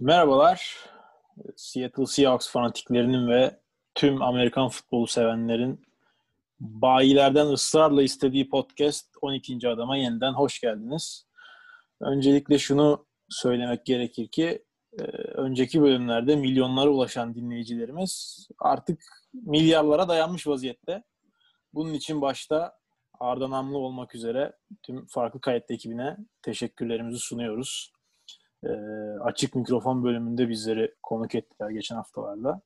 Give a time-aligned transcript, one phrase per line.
[0.00, 0.76] Merhabalar.
[1.56, 3.60] Seattle Seahawks fanatiklerinin ve
[3.94, 5.82] tüm Amerikan futbolu sevenlerin
[6.60, 9.68] bayilerden ısrarla istediği podcast 12.
[9.68, 11.26] adama yeniden hoş geldiniz.
[12.00, 14.64] Öncelikle şunu söylemek gerekir ki
[14.98, 15.02] e,
[15.34, 19.02] önceki bölümlerde milyonlara ulaşan dinleyicilerimiz artık
[19.32, 21.02] milyarlara dayanmış vaziyette.
[21.74, 22.78] Bunun için başta
[23.20, 24.52] Arda Namlı olmak üzere
[24.82, 27.93] tüm farklı kayıt ekibine teşekkürlerimizi sunuyoruz.
[28.64, 28.70] E,
[29.20, 32.60] açık mikrofon bölümünde bizleri konuk ettiler geçen haftalarda.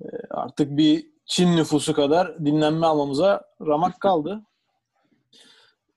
[0.00, 4.42] E, artık bir Çin nüfusu kadar dinlenme almamıza ramak kaldı.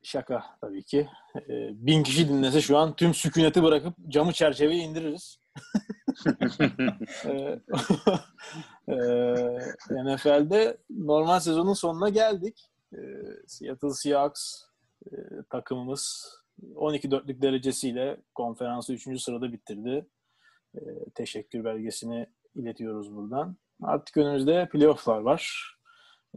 [0.04, 1.10] Şaka tabii ki.
[1.36, 5.40] E, bin kişi dinlese şu an tüm sükuneti bırakıp camı çerçeveyi indiririz.
[7.26, 7.60] e,
[8.88, 8.96] e,
[9.92, 12.72] NFL'de normal sezonun sonuna geldik.
[12.94, 13.00] E,
[13.48, 14.62] Seattle Seahawks
[15.06, 15.16] e,
[15.50, 19.22] takımımız 12-4'lük derecesiyle konferansı 3.
[19.22, 20.08] sırada bitirdi.
[20.76, 20.80] E,
[21.16, 23.58] teşekkür belgesini iletiyoruz buradan.
[23.82, 25.74] Artık önümüzde playofflar var.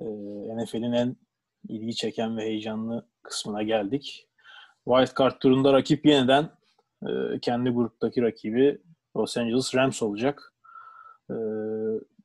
[0.00, 0.04] E,
[0.56, 1.16] NFL'in en
[1.68, 4.28] ilgi çeken ve heyecanlı kısmına geldik.
[4.84, 6.50] Wildcard turunda rakip yeniden
[7.02, 8.82] e, kendi gruptaki rakibi
[9.16, 10.54] Los Angeles Rams olacak.
[11.30, 11.34] E,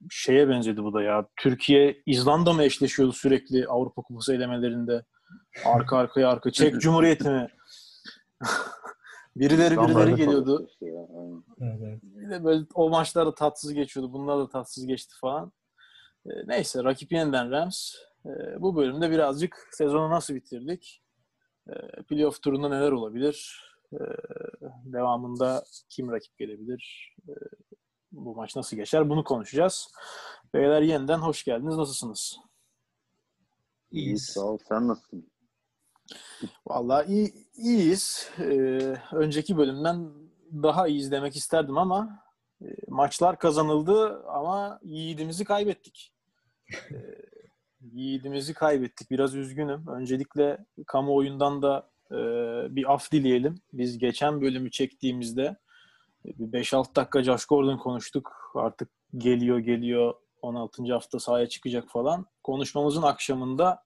[0.10, 1.26] şeye benzedi bu da ya.
[1.36, 5.04] Türkiye İzlanda mı eşleşiyordu sürekli Avrupa Kupası elemelerinde?
[5.66, 6.52] Arka arkaya arka.
[6.52, 7.48] Çek Cumhuriyeti mi?
[9.36, 10.68] birileri birileri geliyordu.
[11.62, 12.00] Evet.
[12.04, 14.14] Bir de böyle o maçlar da tatsız geçiyordu.
[14.14, 15.52] Bunlar da tatsız geçti falan.
[16.26, 17.96] E, neyse rakip yeniden Rams.
[18.26, 18.30] E,
[18.62, 21.04] bu bölümde birazcık sezonu nasıl bitirdik?
[21.70, 23.64] E, playoff turunda neler olabilir?
[23.94, 24.00] E,
[24.86, 27.16] devamında kim rakip gelebilir?
[27.30, 27.34] E,
[28.12, 29.10] bu maç nasıl geçer?
[29.10, 29.92] Bunu konuşacağız.
[30.54, 31.76] Beyler yeniden hoş geldiniz.
[31.76, 32.38] Nasılsınız?
[33.92, 34.26] İyi İyiyiz.
[34.26, 34.58] sağ ol.
[34.70, 35.33] Sen nasılsın?
[36.68, 38.30] Vallahi iyi, iyiyiz.
[38.40, 40.10] Ee, önceki bölümden
[40.52, 42.24] daha iyiyiz demek isterdim ama
[42.62, 46.14] e, maçlar kazanıldı ama yiğidimizi kaybettik.
[46.74, 46.96] Ee,
[47.92, 49.12] yiğidimizi kaybettik.
[49.12, 49.88] Biraz üzgünüm.
[49.88, 52.16] Öncelikle kamuoyundan da e,
[52.76, 53.62] bir af dileyelim.
[53.74, 55.58] Biz geçen bölümü çektiğimizde
[56.26, 58.52] e, bir 5-6 dakika Josh Gordon konuştuk.
[58.56, 60.94] Artık geliyor geliyor 16.
[60.94, 62.26] hafta sahaya çıkacak falan.
[62.44, 63.83] Konuşmamızın akşamında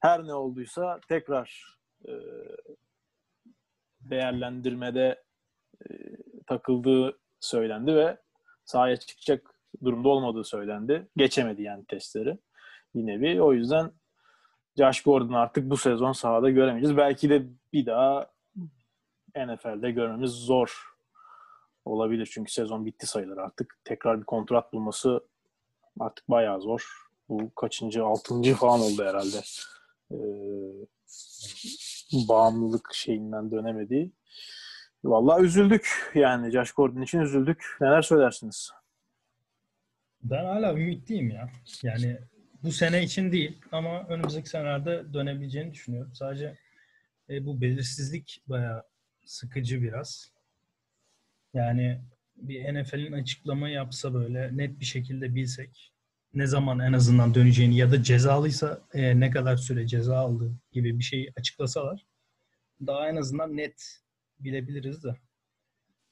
[0.00, 1.76] her ne olduysa tekrar
[2.08, 2.12] e,
[4.00, 5.22] değerlendirmede
[5.82, 5.94] e,
[6.46, 8.18] takıldığı söylendi ve
[8.64, 11.08] sahaya çıkacak durumda olmadığı söylendi.
[11.16, 12.38] Geçemedi yani testleri
[12.94, 13.42] bir nevi.
[13.42, 13.92] O yüzden
[14.76, 16.96] Josh Gordon artık bu sezon sahada göremeyeceğiz.
[16.96, 18.30] Belki de bir daha
[19.36, 20.88] NFL'de görmemiz zor
[21.84, 22.28] olabilir.
[22.32, 23.78] Çünkü sezon bitti sayılır artık.
[23.84, 25.20] Tekrar bir kontrat bulması
[26.00, 27.08] artık bayağı zor.
[27.28, 28.04] Bu kaçıncı?
[28.04, 29.40] Altıncı falan oldu herhalde.
[30.12, 30.16] Ee,
[32.28, 34.12] bağımlılık şeyinden dönemediği.
[35.04, 37.64] Vallahi üzüldük yani Josh Gordon için üzüldük.
[37.80, 38.70] Neler söylersiniz?
[40.22, 41.50] Ben hala ümitliyim ya.
[41.82, 42.18] Yani
[42.62, 46.14] bu sene için değil ama önümüzdeki senelerde dönebileceğini düşünüyorum.
[46.14, 46.58] Sadece
[47.30, 48.82] e, bu belirsizlik bayağı
[49.24, 50.32] sıkıcı biraz.
[51.54, 52.00] Yani
[52.36, 55.92] bir NFL'in açıklama yapsa böyle net bir şekilde bilsek
[56.34, 60.98] ne zaman en azından döneceğini ya da cezalıysa e, ne kadar süre ceza aldı gibi
[60.98, 62.06] bir şey açıklasalar
[62.86, 64.00] daha en azından net
[64.40, 65.16] bilebiliriz de.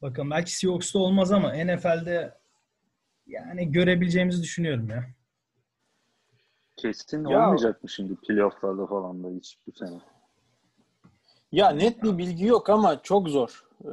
[0.02, 2.38] Bakın belki Seahawks'ta olmaz ama NFL'de
[3.26, 5.04] yani görebileceğimizi düşünüyorum ya.
[6.76, 10.00] Kesin Ya- olmayacak mı şimdi playofflarda falan da hiç bu sene?
[11.52, 13.64] Ya net bir bilgi yok ama çok zor.
[13.84, 13.88] Ee,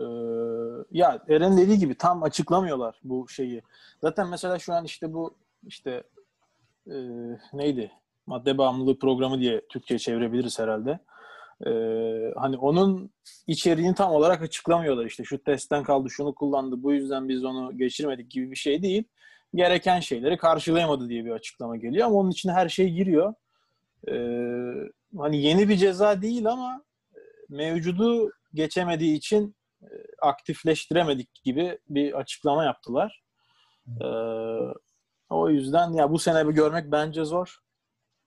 [0.92, 3.62] ya Eren dediği gibi tam açıklamıyorlar bu şeyi.
[4.02, 5.36] Zaten mesela şu an işte bu
[5.68, 6.04] işte
[6.88, 6.96] e,
[7.54, 7.92] neydi?
[8.28, 11.00] Madde bağımlılığı programı diye Türkçe'ye çevirebiliriz herhalde.
[11.66, 13.12] Ee, hani onun
[13.48, 15.06] içeriğini tam olarak açıklamıyorlar.
[15.06, 19.04] İşte şu testten kaldı, şunu kullandı, bu yüzden biz onu geçirmedik gibi bir şey değil.
[19.56, 23.34] Gereken şeyleri karşılayamadı diye bir açıklama geliyor ama onun içine her şey giriyor.
[24.08, 24.14] Ee,
[25.18, 26.84] hani yeni bir ceza değil ama
[27.50, 29.88] mevcudu geçemediği için e,
[30.22, 33.24] aktifleştiremedik gibi bir açıklama yaptılar.
[33.88, 34.06] Ee,
[35.44, 37.58] o yüzden ya bu sene bir görmek bence zor.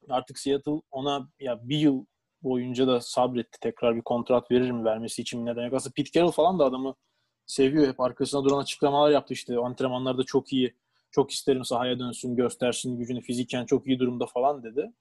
[0.08, 2.04] Artık Seattle ona ya bir yıl
[2.42, 3.60] boyunca da sabretti.
[3.60, 5.74] Tekrar bir kontrat verir mi vermesi için mi neden yok.
[5.74, 6.94] Aslında Pete Carroll falan da adamı
[7.46, 7.88] seviyor.
[7.88, 9.58] Hep arkasına duran açıklamalar yaptı işte.
[9.58, 10.76] Antrenmanlarda çok iyi.
[11.10, 14.92] Çok isterim sahaya dönsün, göstersin gücünü fiziken çok iyi durumda falan dedi.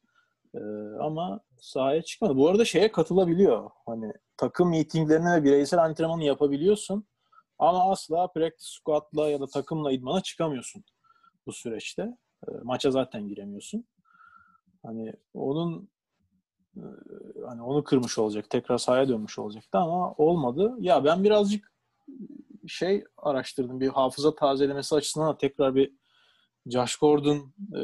[0.55, 0.59] Ee,
[1.01, 2.37] ama sahaya çıkmadı.
[2.37, 3.69] Bu arada şeye katılabiliyor.
[3.85, 7.07] Hani takım meetinglerine ve bireysel antrenmanı yapabiliyorsun.
[7.59, 10.83] Ama asla practice squad'la ya da takımla idmana çıkamıyorsun
[11.45, 12.17] bu süreçte.
[12.47, 13.85] Ee, maça zaten giremiyorsun.
[14.83, 15.89] Hani onun
[16.77, 16.83] e,
[17.47, 18.49] hani onu kırmış olacak.
[18.49, 20.75] Tekrar sahaya dönmüş olacaktı ama olmadı.
[20.79, 21.73] Ya ben birazcık
[22.67, 23.79] şey araştırdım.
[23.79, 25.91] Bir hafıza tazelemesi açısından da tekrar bir
[26.65, 27.81] Josh Gordon e,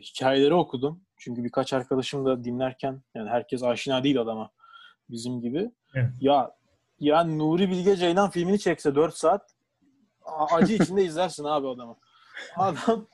[0.00, 1.00] hikayeleri okudum.
[1.16, 4.50] Çünkü birkaç arkadaşım da dinlerken yani herkes aşina değil adama
[5.10, 5.70] bizim gibi.
[5.94, 6.10] Evet.
[6.20, 6.58] Ya
[7.00, 9.54] ya Nuri Bilge Ceylan filmini çekse 4 saat
[10.52, 11.96] acı içinde izlersin abi adamı.
[12.56, 13.06] Adam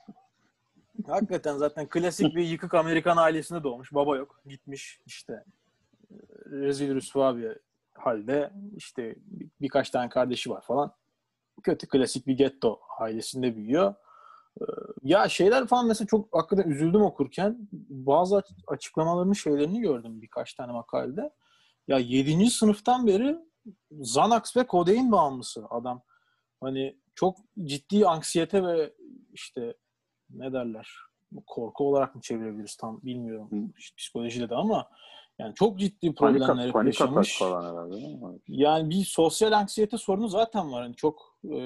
[1.07, 3.93] hakikaten zaten klasik bir yıkık Amerikan ailesinde doğmuş.
[3.93, 4.41] Baba yok.
[4.45, 5.33] Gitmiş işte
[6.11, 6.15] e,
[6.51, 7.57] rezil rüsva bir
[7.93, 10.93] halde işte bir- birkaç tane kardeşi var falan.
[11.63, 13.95] Kötü klasik bir getto ailesinde büyüyor.
[14.61, 14.63] Ee,
[15.03, 17.67] Ya şeyler falan mesela çok hakikaten üzüldüm okurken.
[17.89, 21.29] Bazı aç- açıklamalarını şeylerini gördüm birkaç tane makalede.
[21.87, 22.49] Ya 7.
[22.49, 23.37] sınıftan beri
[23.91, 26.01] Xanax ve kodein bağımlısı adam.
[26.61, 28.93] Hani çok ciddi anksiyete ve
[29.35, 29.73] işte
[30.29, 30.89] ne derler
[31.47, 34.89] korku olarak mı çevirebiliriz tam bilmiyorum İşte psikolojide de ama
[35.39, 37.39] yani çok ciddi problemler panik yaşamış.
[37.39, 37.95] falan herhalde?
[38.47, 40.83] Yani bir sosyal anksiyete sorunu zaten var.
[40.83, 41.57] Yani çok e,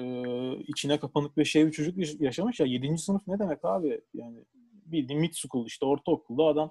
[0.58, 2.66] içine kapanık ve şey bir çocuk yaş- yaşamış ya.
[2.66, 2.98] 7.
[2.98, 4.00] sınıf ne demek abi?
[4.14, 4.44] Yani
[4.86, 6.70] bildiğin mid school işte ortaokulda adam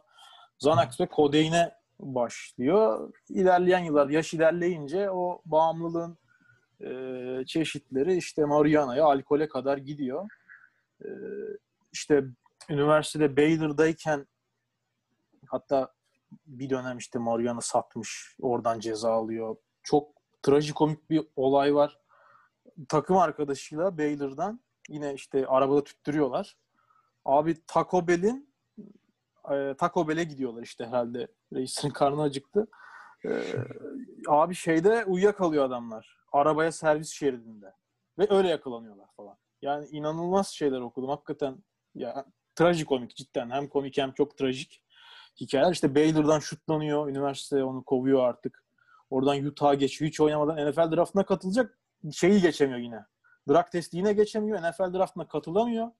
[0.62, 3.14] Xanax ve kodeine başlıyor.
[3.30, 6.18] İlerleyen yıllar yaş ilerleyince o bağımlılığın
[6.82, 10.30] e, çeşitleri işte marihuana'ya, alkole kadar gidiyor.
[11.92, 12.24] İşte
[12.70, 14.28] üniversitede Baylor'dayken
[15.48, 15.94] hatta
[16.48, 18.36] bir dönem işte marihuana satmış.
[18.42, 19.56] Oradan ceza alıyor.
[19.84, 20.12] Çok
[20.44, 22.00] trajikomik bir olay var.
[22.90, 26.58] Takım arkadaşıyla Baylor'dan yine işte arabada tüttürüyorlar.
[27.26, 28.54] Abi Taco Bell'in
[29.52, 31.28] e, Taco Bell'e gidiyorlar işte herhalde.
[31.54, 32.68] Reisin karnı acıktı.
[33.26, 33.44] E,
[34.28, 36.18] abi şeyde uyuyakalıyor adamlar.
[36.32, 37.74] Arabaya servis şeridinde.
[38.20, 39.38] Ve öyle yakalanıyorlar falan.
[39.62, 41.10] Yani inanılmaz şeyler okudum.
[41.10, 41.64] Hakikaten
[41.96, 42.26] ya
[42.56, 43.50] trajikomik cidden.
[43.50, 44.84] Hem komik hem çok trajik
[45.42, 45.72] hikayeler.
[45.72, 47.10] İşte Baylor'dan şutlanıyor.
[47.10, 48.64] Üniversite onu kovuyor artık.
[49.10, 50.10] Oradan Utah'a geçiyor.
[50.10, 51.80] Hiç oynamadan NFL draftına katılacak.
[52.12, 53.06] Şeyi geçemiyor yine.
[53.50, 54.62] Draft testi yine geçemiyor.
[54.62, 55.92] NFL draftına katılamıyor.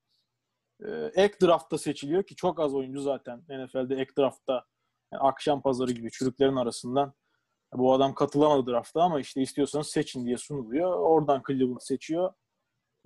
[0.86, 4.66] Ee, ek draftta seçiliyor ki çok az oyuncu zaten NFL'de ek draftta
[5.14, 7.14] yani akşam pazarı gibi çürüklerin arasından
[7.74, 10.94] bu adam katılamadı drafta ama işte istiyorsanız seçin diye sunuluyor.
[10.94, 12.34] Oradan Cleveland seçiyor.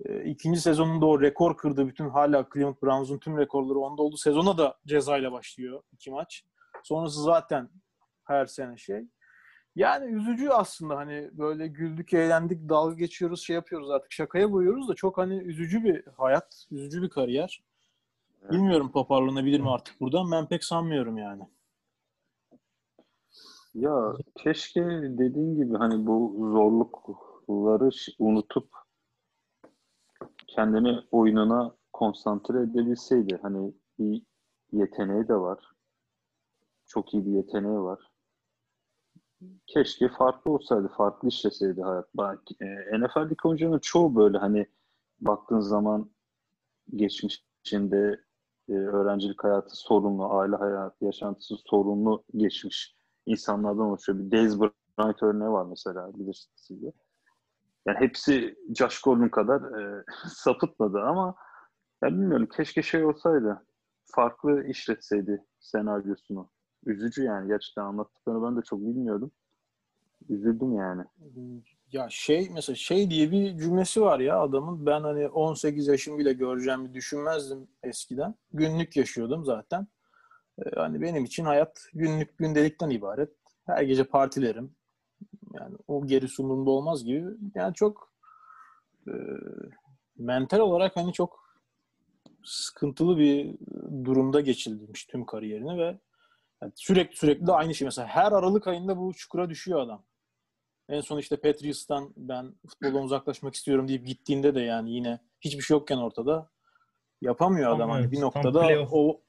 [0.00, 1.88] Ee, ikinci sezonunda o rekor kırdı.
[1.88, 4.16] Bütün hala Cleveland Browns'un tüm rekorları onda oldu.
[4.16, 6.44] Sezona da cezayla başlıyor iki maç.
[6.82, 7.68] Sonrası zaten
[8.24, 9.04] her sene şey.
[9.76, 14.94] Yani üzücü aslında hani böyle güldük, eğlendik, dalga geçiyoruz, şey yapıyoruz artık şakaya boyuyoruz da
[14.94, 17.64] çok hani üzücü bir hayat, üzücü bir kariyer.
[18.50, 20.30] Bilmiyorum toparlanabilir mi artık buradan.
[20.32, 21.42] Ben pek sanmıyorum yani.
[23.74, 28.83] Ya keşke dediğin gibi hani bu zorlukları unutup
[30.46, 33.38] kendini oyununa konsantre edebilseydi.
[33.42, 34.22] Hani bir
[34.72, 35.58] yeteneği de var.
[36.86, 38.10] Çok iyi bir yeteneği var.
[39.66, 42.08] Keşke farklı olsaydı, farklı işleseydi hayat.
[42.14, 42.66] Bak, e,
[43.00, 44.66] NFL'deki oyuncuların çoğu böyle hani
[45.20, 46.10] baktığın zaman
[46.96, 48.20] geçmişinde
[48.68, 54.18] e, öğrencilik hayatı sorunlu, aile hayatı, yaşantısı sorunlu geçmiş insanlardan oluşuyor.
[54.18, 56.92] Bir Dez Bryant örneği var mesela bilirsiniz diye.
[57.86, 61.34] Yani hepsi Josh Gordon kadar e, sapıtmadı ama
[62.02, 63.66] ya bilmiyorum keşke şey olsaydı
[64.06, 66.50] farklı işletseydi senaryosunu.
[66.86, 69.30] Üzücü yani gerçekten anlattıklarını ben de çok bilmiyordum.
[70.28, 71.02] Üzüldüm yani.
[71.92, 76.32] Ya şey mesela şey diye bir cümlesi var ya adamın ben hani 18 yaşım bile
[76.32, 78.34] göreceğimi düşünmezdim eskiden.
[78.52, 79.86] Günlük yaşıyordum zaten.
[80.58, 83.30] Ee, hani benim için hayat günlük gündelikten ibaret.
[83.66, 84.76] Her gece partilerim.
[85.54, 87.26] Yani o geri sunumda olmaz gibi.
[87.54, 88.12] Yani çok
[89.08, 89.12] e,
[90.16, 91.44] mental olarak hani çok
[92.44, 93.54] sıkıntılı bir
[94.04, 95.98] durumda geçirmiş tüm kariyerini ve
[96.62, 97.86] yani sürekli sürekli de aynı şey.
[97.86, 100.04] Mesela her Aralık ayında bu çukura düşüyor adam.
[100.88, 105.74] En son işte Patriots'tan ben futboldan uzaklaşmak istiyorum deyip gittiğinde de yani yine hiçbir şey
[105.74, 106.50] yokken ortada
[107.20, 107.90] yapamıyor adam.
[107.90, 109.20] Hani bir noktada o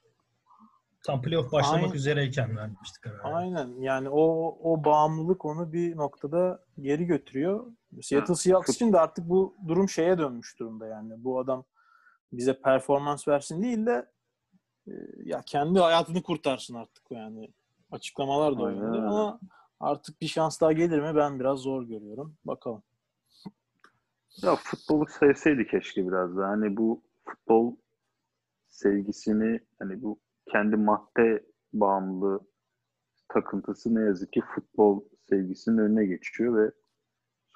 [1.05, 1.95] Tam playoff başlamak Aynen.
[1.95, 3.23] üzereyken vermiştik kararı.
[3.23, 7.65] aynen yani o o bağımlılık onu bir noktada geri götürüyor.
[8.01, 11.23] Seattle Seahawks için de artık bu durum şeye dönmüş durumda yani.
[11.23, 11.63] Bu adam
[12.33, 14.11] bize performans versin değil de
[14.87, 14.91] e,
[15.23, 17.53] ya kendi hayatını kurtarsın artık yani.
[17.91, 19.07] Açıklamalar da o Aynen yönde öyle.
[19.07, 19.39] ama
[19.79, 22.35] artık bir şans daha gelir mi ben biraz zor görüyorum.
[22.45, 22.83] Bakalım.
[24.43, 26.47] Ya futbolu sevseydi keşke biraz da.
[26.47, 27.75] Hani bu futbol
[28.67, 30.19] sevgisini hani bu
[30.55, 32.39] kendi madde bağımlı
[33.27, 36.71] takıntısı ne yazık ki futbol sevgisinin önüne geçiyor ve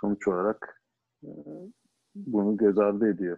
[0.02, 0.84] sonuç olarak
[1.24, 1.30] e,
[2.16, 3.38] bunu göz ardı ediyor.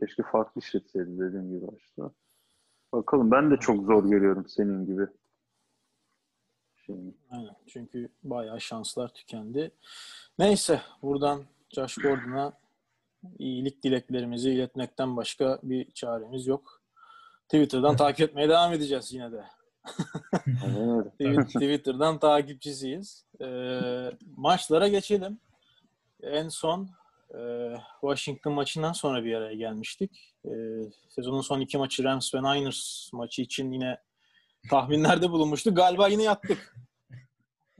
[0.00, 2.12] Keşke farklı işletseydi dediğim gibi başta.
[2.92, 5.06] Bakalım ben de çok zor görüyorum senin gibi.
[6.76, 7.14] Şeyini.
[7.30, 7.56] Aynen.
[7.66, 9.70] Çünkü bayağı şanslar tükendi.
[10.38, 12.52] Neyse buradan Josh Gordon'a
[13.38, 16.77] iyilik dileklerimizi iletmekten başka bir çaremiz yok.
[17.48, 19.44] Twitter'dan takip etmeye devam edeceğiz yine de.
[21.44, 23.24] Twitter'dan takipçisiyiz.
[23.40, 25.40] Ee, maçlara geçelim.
[26.22, 26.88] En son
[27.34, 27.40] e,
[28.00, 30.34] Washington maçından sonra bir araya gelmiştik.
[30.44, 30.50] E,
[31.08, 33.98] sezonun son iki maçı Rams ve Niners maçı için yine
[34.70, 35.76] tahminlerde bulunmuştuk.
[35.76, 36.76] Galiba yine yattık.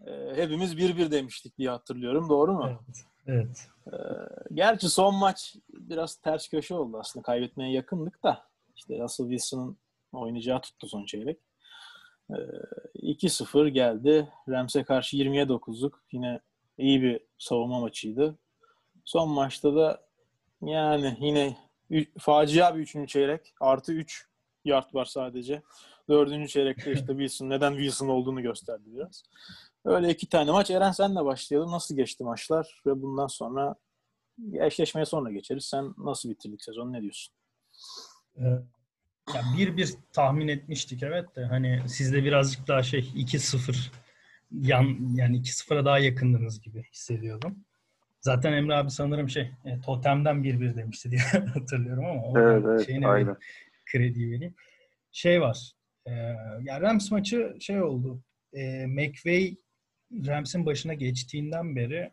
[0.07, 2.29] E, hepimiz bir bir demiştik diye hatırlıyorum.
[2.29, 2.69] Doğru mu?
[2.69, 3.05] Evet.
[3.27, 3.69] evet.
[3.87, 3.97] E,
[4.55, 7.23] gerçi son maç biraz ters köşe oldu aslında.
[7.23, 8.48] Kaybetmeye yakındık da.
[8.79, 9.79] İşte Russell Wilson'ın
[10.13, 11.39] oynayacağı tuttu son çeyrek.
[12.31, 12.37] E,
[12.95, 14.29] 2-0 geldi.
[14.49, 15.93] Rams'e karşı 20'ye 9'luk.
[16.13, 16.41] Yine
[16.79, 18.39] iyi bir savunma maçıydı.
[19.05, 20.09] Son maçta da
[20.63, 21.57] yani yine
[22.19, 23.55] facia bir üçüncü çeyrek.
[23.61, 24.27] Artı 3
[24.65, 25.63] yard var sadece.
[26.09, 29.23] Dördüncü çeyrekte işte Wilson neden Wilson olduğunu gösterdi biraz.
[29.85, 30.71] Öyle iki tane maç.
[30.71, 31.73] Eren senle başlayalım.
[31.73, 32.83] Nasıl geçti maçlar?
[32.87, 33.75] Ve bundan sonra
[34.53, 35.65] eşleşmeye sonra geçeriz.
[35.65, 36.93] Sen nasıl bitirdik sezonu?
[36.93, 37.35] Ne diyorsun?
[39.35, 43.91] Ya bir bir tahmin etmiştik evet de hani sizde birazcık daha şey 2-0
[44.53, 47.65] yan yani 2-0'a daha yakındınız gibi hissediyordum.
[48.21, 51.21] Zaten Emre abi sanırım şey e, totemden bir bir demişti diye
[51.55, 53.37] hatırlıyorum ama evet, evet, şeyine aynen.
[53.93, 54.55] kredi vereyim.
[55.13, 55.73] Şey var.
[56.07, 56.13] E,
[56.63, 58.23] ya Rams maçı şey oldu.
[58.53, 59.57] E, McVay
[60.13, 62.13] Rams'in başına geçtiğinden beri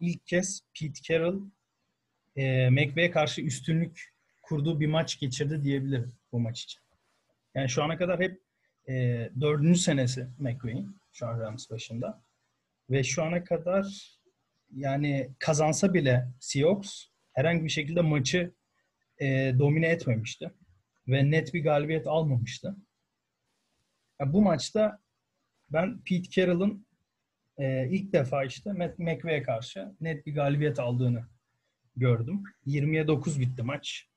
[0.00, 1.40] ilk kez Pete Carroll
[2.36, 4.13] e, McVay'e karşı üstünlük
[4.44, 6.80] kurduğu bir maç geçirdi diyebilirim bu maç için.
[7.54, 8.40] Yani şu ana kadar hep
[8.88, 8.92] e,
[9.40, 12.22] dördüncü senesi McVay'in şu an Rams başında.
[12.90, 14.16] Ve şu ana kadar
[14.70, 18.54] yani kazansa bile Seahawks herhangi bir şekilde maçı
[19.18, 20.54] e, domine etmemişti.
[21.08, 22.76] Ve net bir galibiyet almamıştı.
[24.20, 24.98] Yani bu maçta
[25.68, 26.86] ben Pete Carroll'ın
[27.58, 31.24] e, ilk defa işte Matt McVay'e karşı net bir galibiyet aldığını
[31.96, 32.42] gördüm.
[32.66, 34.08] 20'ye 9 bitti maç.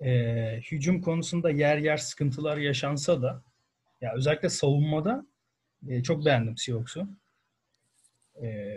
[0.00, 3.42] E, hücum konusunda yer yer sıkıntılar yaşansa da
[4.00, 5.26] ya özellikle savunmada
[5.88, 7.08] e, çok beğendim Seahawks'u.
[8.42, 8.76] E,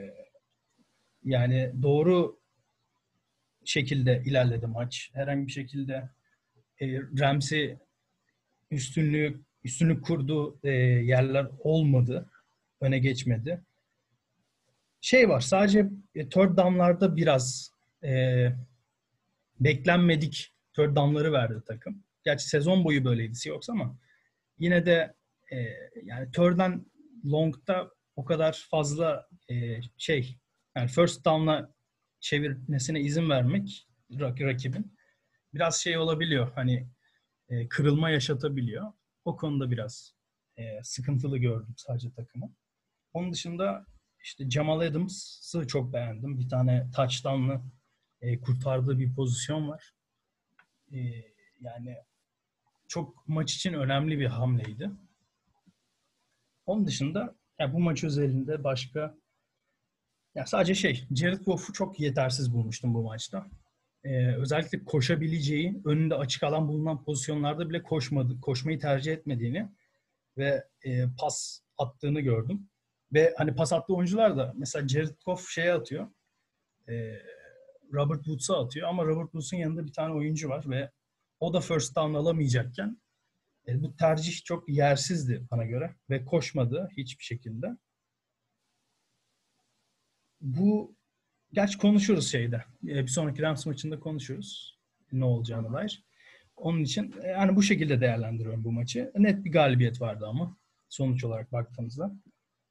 [1.26, 2.40] yani doğru
[3.66, 5.12] şekilde ilerledi maç.
[5.14, 6.10] Herhangi bir şekilde
[6.82, 7.78] e, Ramsey
[8.72, 12.30] üstünlüğü üstünlük kurduğu e, yerler olmadı.
[12.82, 13.62] Öne geçmedi.
[15.02, 17.74] Şey var sadece e, third down'larda biraz
[18.04, 18.46] e,
[19.60, 22.04] beklenmedik third down'ları verdi takım.
[22.24, 23.98] Gerçi sezon boyu böyleydi Seahawks ama
[24.58, 25.16] yine de
[25.52, 25.58] e,
[26.04, 26.92] yani down
[27.26, 30.38] long'da o kadar fazla e, şey
[30.76, 31.74] yani first down'la
[32.20, 33.88] çevirmesine izin vermek
[34.20, 34.98] rakibin
[35.54, 36.52] biraz şey olabiliyor.
[36.56, 36.90] Hani
[37.50, 38.92] e, kırılma yaşatabiliyor.
[39.26, 40.14] O konuda biraz
[40.58, 42.56] e, sıkıntılı gördüm sadece takımı.
[43.14, 43.86] Onun dışında
[44.24, 46.40] işte Jamal Adams'ı çok beğendim.
[46.40, 47.62] Bir tane touchdown'lı
[48.22, 49.94] e, kurtardığı bir pozisyon var.
[50.94, 51.00] E,
[51.62, 51.98] yani
[52.88, 54.92] çok maç için önemli bir hamleydi.
[56.66, 59.16] Onun dışında ya bu maç özelinde başka
[60.36, 63.50] ya sadece şey, Jared Goff'u çok yetersiz bulmuştum bu maçta.
[64.04, 69.70] Ee, özellikle koşabileceği, önünde açık alan bulunan pozisyonlarda bile koşmadı, koşmayı tercih etmediğini
[70.38, 72.70] ve e, pas attığını gördüm.
[73.14, 76.08] Ve hani pas attığı oyuncular da mesela Jared Goff şeye atıyor.
[76.90, 76.94] E,
[77.94, 80.92] Robert Woods'a atıyor ama Robert Woods'un yanında bir tane oyuncu var ve
[81.40, 83.02] o da first down alamayacakken
[83.68, 87.68] e, bu tercih çok yersizdi bana göre ve koşmadı hiçbir şekilde
[90.42, 90.96] bu
[91.54, 92.64] gerçi konuşuruz şeyde.
[92.84, 94.80] E, bir sonraki Rams maçında konuşuruz
[95.12, 96.04] ne olacağını dair.
[96.56, 99.12] Onun için e, yani bu şekilde değerlendiriyorum bu maçı.
[99.18, 100.58] Net bir galibiyet vardı ama
[100.90, 102.16] sonuç olarak baktığımızda.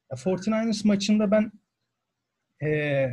[0.09, 1.51] 49ers maçında ben
[2.63, 3.09] e,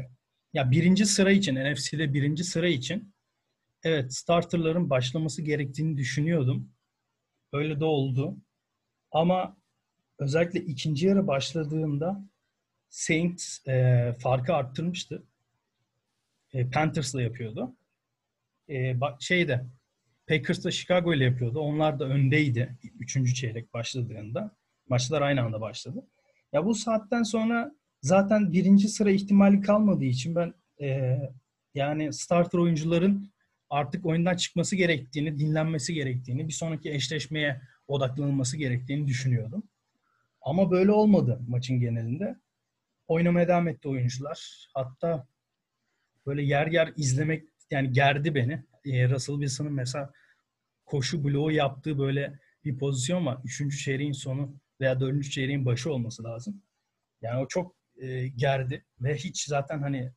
[0.56, 3.14] ya birinci sıra için NFC'de birinci sıra için
[3.82, 6.70] evet starterların başlaması gerektiğini düşünüyordum.
[7.52, 8.36] Öyle de oldu.
[9.12, 9.56] Ama
[10.18, 12.24] özellikle ikinci yarı başladığında
[12.88, 15.22] Saints e, farkı arttırmıştı.
[16.52, 17.76] E, Panthers'la yapıyordu.
[18.70, 19.66] E, şeyde
[20.28, 21.60] Packers'la Chicago ile yapıyordu.
[21.60, 24.56] Onlar da öndeydi üçüncü çeyrek başladığında.
[24.88, 26.06] Maçlar aynı anda başladı.
[26.52, 27.72] Ya bu saatten sonra
[28.06, 31.18] zaten birinci sıra ihtimali kalmadığı için ben e,
[31.74, 33.30] yani starter oyuncuların
[33.70, 39.62] artık oyundan çıkması gerektiğini, dinlenmesi gerektiğini, bir sonraki eşleşmeye odaklanılması gerektiğini düşünüyordum.
[40.40, 42.36] Ama böyle olmadı maçın genelinde
[43.06, 44.68] oynamaya devam etti oyuncular.
[44.74, 45.26] Hatta
[46.26, 48.64] böyle yer yer izlemek yani gerdi beni.
[48.84, 50.12] Ee, Russell Wilson'ın mesela
[50.84, 53.38] koşu bloğu yaptığı böyle bir pozisyon var.
[53.44, 56.62] Üçüncü çeyreğin sonu veya dördüncü çeyreğin başı olması lazım.
[57.22, 60.12] Yani o çok e, gerdi ve hiç zaten hani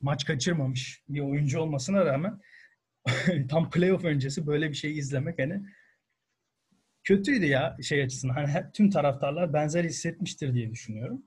[0.00, 2.40] maç kaçırmamış bir oyuncu olmasına rağmen
[3.48, 5.62] tam playoff öncesi böyle bir şey izlemek hani
[7.04, 8.34] kötüydü ya şey açısından.
[8.34, 11.22] Hani tüm taraftarlar benzer hissetmiştir diye düşünüyorum.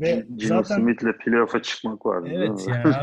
[0.00, 2.28] Ve Gino zaten Smith'le playoff'a çıkmak vardı.
[2.32, 2.94] Evet yani,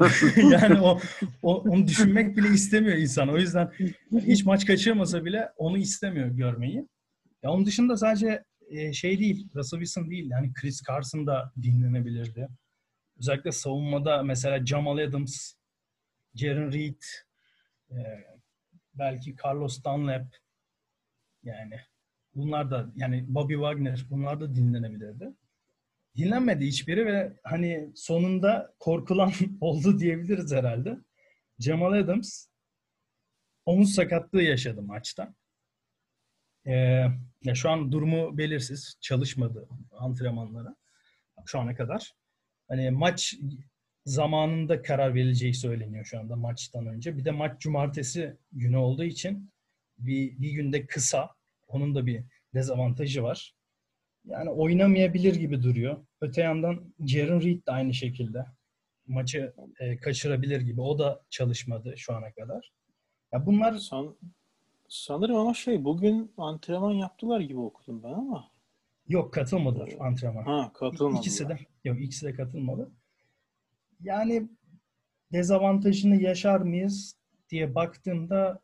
[0.54, 1.00] yani o,
[1.42, 3.30] o onu düşünmek bile istemiyor insan.
[3.30, 3.72] O yüzden
[4.12, 6.88] hiç maç kaçırmasa bile onu istemiyor görmeyi.
[7.44, 10.30] Ya onun dışında sadece e, şey değil, Russell Wilson değil.
[10.30, 12.50] Yani Chris Carson da dinlenebilirdi.
[13.20, 15.54] Özellikle savunmada mesela Jamal Adams,
[16.36, 17.02] Jaren Reed,
[17.92, 17.96] e,
[18.94, 20.36] belki Carlos Dunlap
[21.44, 21.80] yani
[22.36, 25.34] bunlar da yani Bobby Wagner bunlar da dinlenebilirdi.
[26.18, 29.32] Dinlenmedi hiçbiri ve hani sonunda korkulan
[29.62, 30.98] oldu diyebiliriz herhalde.
[31.60, 32.48] Jamal Adams
[33.66, 35.34] omuz sakatlığı yaşadı maçta.
[36.68, 36.74] Ee,
[37.44, 38.98] ya şu an durumu belirsiz.
[39.02, 40.76] Çalışmadı antrenmanlara
[41.46, 42.14] şu ana kadar.
[42.68, 43.36] Hani maç
[44.06, 47.18] zamanında karar verileceği söyleniyor şu anda maçtan önce.
[47.18, 49.52] Bir de maç cumartesi günü olduğu için
[49.98, 51.30] bir, bir günde kısa.
[51.68, 53.56] Onun da bir dezavantajı var.
[54.26, 56.06] Yani oynamayabilir gibi duruyor.
[56.22, 58.46] Öte yandan Jaren Reed de aynı şekilde
[59.08, 60.82] maçı e, kaçırabilir gibi.
[60.82, 62.72] O da çalışmadı şu ana kadar.
[63.34, 64.18] Ya bunlar San,
[64.88, 68.52] sanırım ama şey bugün antrenman yaptılar gibi okudum ben ama.
[69.08, 70.44] Yok katılmadılar antrenman.
[70.44, 71.20] Ha katılmadılar.
[71.20, 72.92] İkisi de yok ikisi de katılmadı.
[74.00, 74.50] Yani
[75.34, 77.18] dezavantajını yaşar mıyız
[77.50, 78.62] diye baktığımda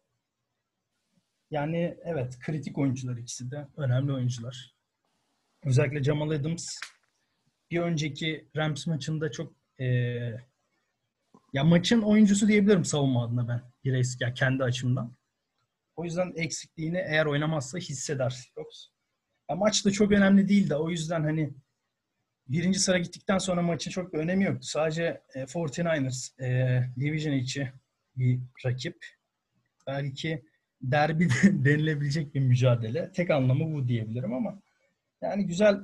[1.51, 4.75] yani evet kritik oyuncular ikisi de önemli oyuncular.
[5.63, 6.80] Özellikle Jamal Adams
[7.72, 9.86] bir önceki Rams maçında çok e,
[11.53, 15.15] ya maçın oyuncusu diyebilirim savunma adına ben bireysel ya kendi açımdan.
[15.95, 18.88] O yüzden eksikliğini eğer oynamazsa hisseder Seahawks.
[19.50, 21.53] Ya maç da çok önemli değil de o yüzden hani
[22.47, 24.67] birinci sıra gittikten sonra maçın çok bir önemi yoktu.
[24.67, 27.71] Sadece e, 49ers e, Division içi
[28.15, 29.05] bir rakip.
[29.88, 30.43] Belki
[30.82, 33.12] derbi denilebilecek bir mücadele.
[33.12, 34.62] Tek anlamı bu diyebilirim ama
[35.21, 35.79] yani güzel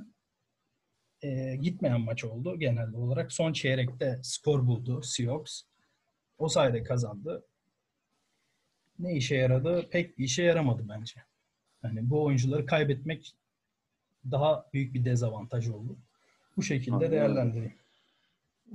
[1.21, 3.31] e, gitmeyen maç oldu genelde olarak.
[3.31, 5.61] Son çeyrekte skor buldu Seahawks.
[6.37, 7.45] O sayede kazandı.
[8.99, 9.89] Ne işe yaradı?
[9.91, 11.23] Pek bir işe yaramadı bence.
[11.83, 13.35] Yani bu oyuncuları kaybetmek
[14.31, 15.97] daha büyük bir dezavantaj oldu.
[16.57, 17.11] Bu şekilde Anladım.
[17.11, 17.73] değerlendireyim.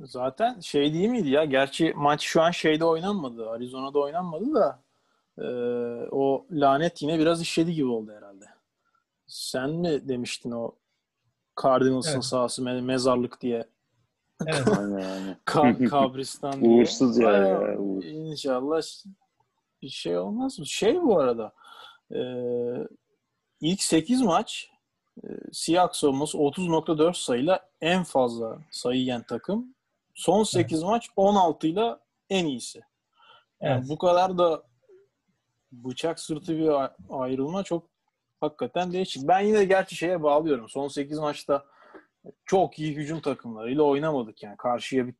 [0.03, 1.45] Zaten şey değil miydi ya?
[1.45, 3.51] Gerçi maç şu an şeyde oynanmadı.
[3.51, 4.83] Arizona'da oynanmadı da
[5.39, 5.45] e,
[6.11, 8.45] o lanet yine biraz işledi gibi oldu herhalde.
[9.27, 10.75] Sen mi demiştin o
[11.63, 12.25] Cardinals'ın evet.
[12.25, 13.67] sahası me- mezarlık diye?
[14.47, 14.69] Evet.
[14.79, 16.71] aynen, Ka- kabristan diye.
[16.71, 17.31] Uğursuz ya.
[17.33, 18.83] ya İnşallah
[19.88, 20.66] şey olmaz mı?
[20.66, 21.53] Şey bu arada
[22.14, 22.20] e,
[23.61, 24.70] ilk 8 maç
[25.25, 29.75] e, olması 30.4 sayıyla en fazla sayı yiyen takım.
[30.14, 30.88] Son 8 evet.
[30.90, 31.97] maç 16 ile
[32.31, 32.81] en iyisi.
[33.61, 33.88] Yani evet.
[33.88, 34.62] bu kadar da
[35.73, 36.70] bıçak sırtı bir
[37.11, 37.90] ayrılma çok
[38.40, 39.29] hakikaten değişik.
[39.29, 40.68] Ben yine gerçi şeye bağlıyorum.
[40.68, 41.64] Son 8 maçta
[42.44, 44.57] çok iyi hücum takımlarıyla oynamadık yani.
[44.57, 45.14] Karşıya bir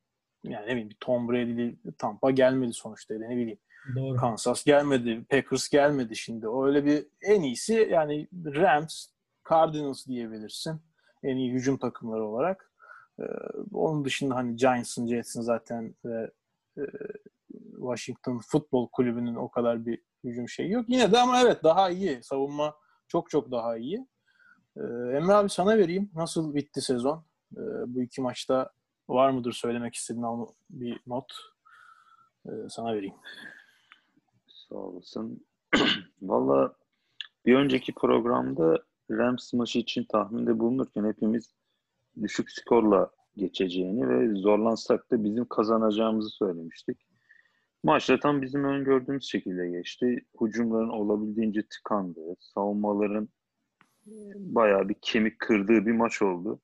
[0.45, 3.59] yani ne bileyim bir Tom Brady'li Tampa gelmedi sonuçta ne bileyim.
[3.97, 4.17] Doğru.
[4.17, 6.47] Kansas gelmedi, Packers gelmedi şimdi.
[6.65, 9.07] Öyle bir en iyisi yani Rams,
[9.49, 10.81] Cardinals diyebilirsin.
[11.23, 12.71] En iyi hücum takımları olarak.
[13.21, 13.23] Ee,
[13.73, 16.31] onun dışında hani Giants'ın, Jets'in zaten ve
[16.79, 16.83] e,
[17.77, 20.85] Washington Futbol Kulübü'nün o kadar bir hücum şeyi yok.
[20.89, 22.23] Yine de ama evet daha iyi.
[22.23, 22.75] Savunma
[23.09, 24.07] çok çok daha iyi.
[24.77, 24.81] Ee,
[25.17, 26.11] Emre abi sana vereyim.
[26.15, 27.25] Nasıl bitti sezon?
[27.57, 28.71] Ee, bu iki maçta
[29.09, 31.33] var mıdır söylemek istediğin bir not?
[32.47, 33.15] Ee, sana vereyim.
[34.75, 35.47] Sağ olasın.
[36.23, 36.75] Valla
[37.47, 41.55] bir önceki programda Rams maçı için tahminde bulunurken hepimiz
[42.23, 47.07] düşük skorla geçeceğini ve zorlansak da bizim kazanacağımızı söylemiştik.
[47.83, 50.25] Maçta tam bizim öngördüğümüz şekilde geçti.
[50.41, 53.29] Hücumların olabildiğince tıkandığı, savunmaların
[54.37, 56.61] bayağı bir kemik kırdığı bir maç oldu.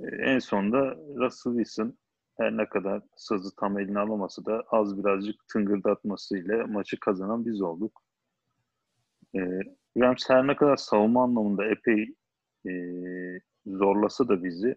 [0.00, 1.98] Ee, en sonunda Russell Wilson
[2.36, 8.02] her ne kadar sazı tam eline alaması da az birazcık tıngırdatmasıyla maçı kazanan biz olduk.
[9.34, 9.60] Ee,
[9.96, 12.14] Rams her ne kadar savunma anlamında epey
[12.66, 12.72] e,
[13.66, 14.76] zorlasa da bizi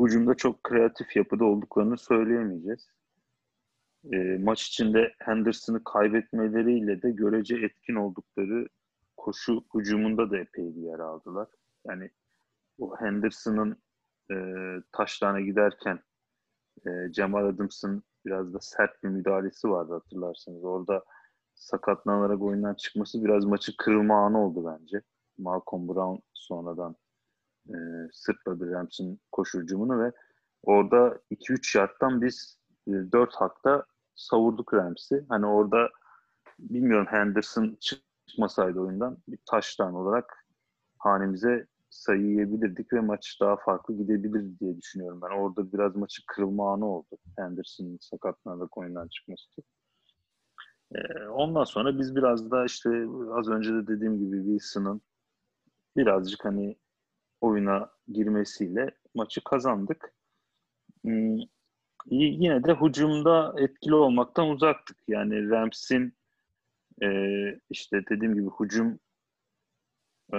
[0.00, 2.88] hücumda çok kreatif yapıda olduklarını söyleyemeyeceğiz.
[4.12, 8.68] E, maç içinde Henderson'ı kaybetmeleriyle de görece etkin oldukları
[9.16, 11.48] koşu hücumunda da epey bir yer aldılar.
[11.86, 12.10] Yani
[12.78, 13.76] o Henderson'ın
[14.30, 14.36] e,
[14.92, 16.00] taşlarına giderken
[16.88, 20.64] e, Cemal Adams'ın biraz da sert bir müdahalesi vardı hatırlarsanız.
[20.64, 21.04] Orada
[21.54, 25.02] sakatlanarak oyundan çıkması biraz maçı kırılma anı oldu bence.
[25.38, 26.96] Malcolm Brown sonradan
[27.68, 27.76] e,
[28.12, 29.58] sırtladı Rams'in koşu
[30.00, 30.12] ve
[30.62, 35.26] orada 2-3 yardtan biz dört hakta savurduk Rams'i.
[35.28, 35.88] Hani orada
[36.58, 40.46] bilmiyorum Henderson çıkmasaydı oyundan bir taştan olarak
[40.98, 45.20] hanemize sayı yiyebilirdik ve maç daha farklı gidebilir diye düşünüyorum.
[45.22, 47.18] Ben orada biraz maçı kırılma anı oldu.
[47.36, 49.62] Henderson'ın sakatlanarak oyundan çıkması.
[50.94, 55.00] Ee, ondan sonra biz biraz da işte az önce de dediğim gibi Wilson'ın
[55.96, 56.76] birazcık hani
[57.40, 60.14] oyuna girmesiyle maçı kazandık.
[61.02, 61.38] Hmm,
[62.10, 64.96] yine de hücumda etkili olmaktan uzaktık.
[65.08, 66.14] Yani Rams'in
[67.02, 67.08] e,
[67.70, 68.98] işte dediğim gibi hücum
[70.32, 70.38] e,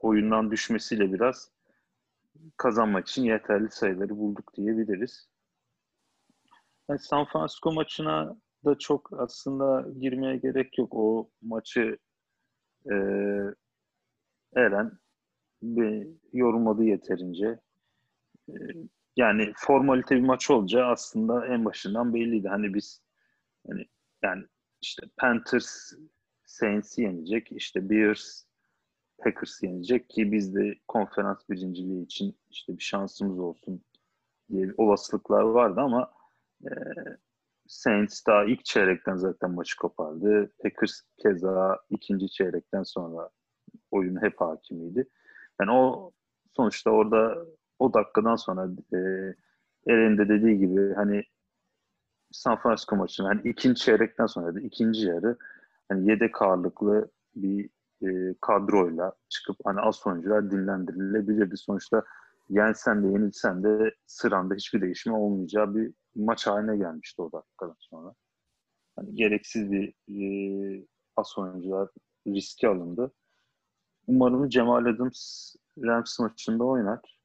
[0.00, 1.50] oyundan düşmesiyle biraz
[2.56, 5.28] kazanmak için yeterli sayıları bulduk diyebiliriz.
[6.88, 10.94] Yani San Francisco maçına da çok aslında girmeye gerek yok.
[10.94, 11.98] O maçı
[12.90, 12.94] e,
[14.56, 14.98] Eren
[15.62, 17.60] bir yorumladı yeterince.
[18.48, 18.54] E,
[19.16, 22.48] yani formalite bir maç olunca aslında en başından belliydi.
[22.48, 23.02] Hani biz
[23.66, 23.86] hani
[24.22, 24.44] yani
[24.82, 25.92] işte Panthers
[26.44, 28.44] Saints'i yenecek, işte Bears
[29.18, 33.84] Packers yenecek ki biz de konferans birinciliği için işte bir şansımız olsun
[34.50, 36.12] diye olasılıklar vardı ama
[36.64, 36.70] e,
[37.66, 40.52] Saints daha ilk çeyrekten zaten maçı kopardı.
[40.62, 43.30] Packers keza ikinci çeyrekten sonra
[43.90, 45.08] oyun hep hakimiydi.
[45.60, 46.12] Yani o
[46.56, 47.46] sonuçta orada
[47.78, 48.98] o dakikadan sonra e,
[49.92, 51.24] Eren'in de dediği gibi hani
[52.32, 55.36] San Francisco maçının hani ikinci çeyrekten sonra da ikinci yarı
[55.88, 57.70] hani yedek ağırlıklı bir
[58.04, 61.56] e, kadroyla çıkıp hani az oyuncular dinlendirilebilirdi.
[61.56, 62.02] Sonuçta
[62.48, 68.14] yensen de yenilsen de sıranda hiçbir değişme olmayacağı bir maç haline gelmişti o dakikadan sonra.
[68.96, 70.86] Hani gereksiz bir e,
[71.16, 71.88] as oyuncular
[72.26, 73.12] riski alındı.
[74.06, 77.18] Umarım Cemal Adams Rams maçında oynar.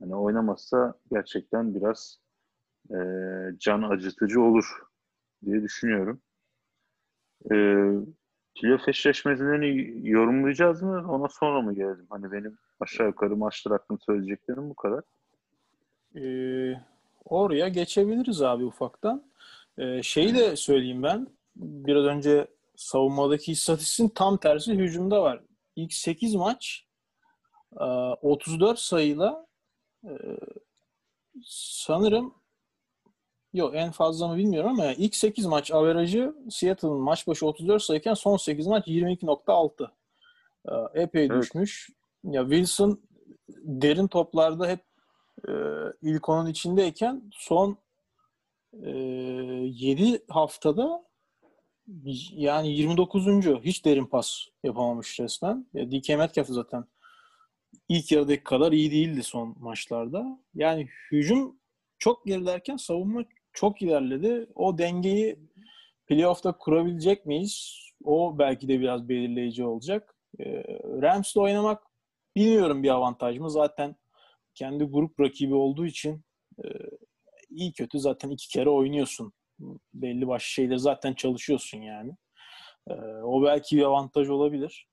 [0.00, 2.18] Hani oynamazsa gerçekten biraz
[2.90, 2.96] e,
[3.58, 4.82] can acıtıcı olur
[5.44, 6.22] diye düşünüyorum.
[7.52, 7.56] E,
[8.60, 11.06] playoff eşleşmelerini yorumlayacağız mı?
[11.08, 12.06] Ona sonra mı gelelim?
[12.10, 15.04] Hani benim aşağı yukarı maçlar hakkında söyleyeceklerim bu kadar.
[16.16, 16.74] Ee,
[17.24, 19.22] oraya geçebiliriz abi ufaktan.
[19.78, 21.26] Ee, şeyi de söyleyeyim ben.
[21.56, 25.40] Biraz önce savunmadaki istatistiğin tam tersi hücumda var.
[25.76, 26.86] İlk 8 maç
[27.76, 29.46] 34 e, sayıyla
[30.04, 30.12] e,
[31.44, 32.34] sanırım
[33.54, 38.14] Yok en fazla mı bilmiyorum ama ilk 8 maç averajı Seattle'ın maç başı 34 sayıken
[38.14, 39.90] son 8 maç 22.6.
[40.68, 41.42] Ee, epey evet.
[41.42, 41.90] düşmüş.
[42.24, 43.00] Ya Wilson
[43.48, 44.80] derin toplarda hep
[45.48, 45.52] e,
[46.02, 47.78] ilk onun içindeyken son
[48.82, 51.04] e, 7 haftada
[52.32, 53.26] yani 29.
[53.64, 55.66] hiç derin pas yapamamış resmen.
[55.74, 56.84] Ya DK Metcalf zaten
[57.88, 60.38] ilk yarıdaki kadar iyi değildi son maçlarda.
[60.54, 61.56] Yani hücum
[61.98, 64.46] çok gerilerken savunma çok ilerledi.
[64.54, 65.38] O dengeyi
[66.06, 67.80] playoff'ta kurabilecek miyiz?
[68.04, 70.14] O belki de biraz belirleyici olacak.
[70.40, 70.62] Ee,
[71.02, 71.82] Rams'le oynamak
[72.36, 73.50] bilmiyorum bir avantaj mı.
[73.50, 73.96] Zaten
[74.54, 76.24] kendi grup rakibi olduğu için
[76.64, 76.66] e,
[77.50, 79.32] iyi kötü zaten iki kere oynuyorsun.
[79.94, 82.16] Belli başlı şeyleri zaten çalışıyorsun yani.
[82.88, 84.88] E, o belki bir avantaj olabilir.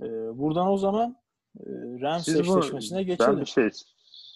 [0.00, 0.04] E,
[0.38, 1.16] buradan o zaman
[1.60, 1.64] e,
[2.00, 3.32] Rams eşleşmesine geçelim.
[3.32, 3.68] Ben bir şey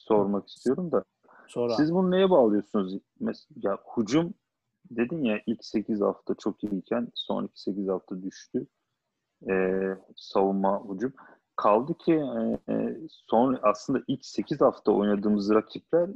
[0.07, 1.05] sormak istiyorum da
[1.51, 1.75] Sonra.
[1.75, 2.99] Siz bunu neye bağlıyorsunuz?
[3.21, 4.35] Mesela hücum
[4.91, 8.67] dedin ya ilk 8 hafta çok iyiyken sonraki 8 hafta düştü.
[9.51, 11.13] Ee, savunma hücum.
[11.57, 12.13] Kaldı ki
[12.69, 16.11] e, son aslında ilk 8 hafta oynadığımız rakipler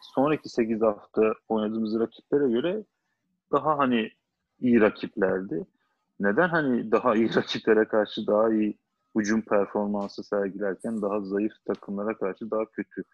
[0.00, 2.84] sonraki 8 hafta oynadığımız rakiplere göre
[3.52, 4.10] daha hani
[4.60, 5.66] iyi rakiplerdi.
[6.20, 8.78] Neden hani daha iyi rakiplere karşı daha iyi
[9.16, 13.04] hücum performansı sergilerken daha zayıf takımlara karşı daha kötü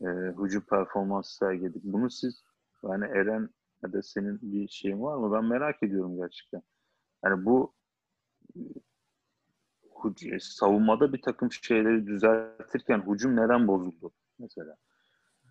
[0.00, 0.06] e,
[0.42, 1.84] hücum performansı sergiledik.
[1.84, 2.44] Bunu siz
[2.82, 3.48] yani Eren
[3.82, 5.32] ya da senin bir şeyin var mı?
[5.32, 6.62] Ben merak ediyorum gerçekten.
[7.24, 7.74] Yani bu
[10.32, 14.76] e, savunmada bir takım şeyleri düzeltirken hücum neden bozuldu mesela?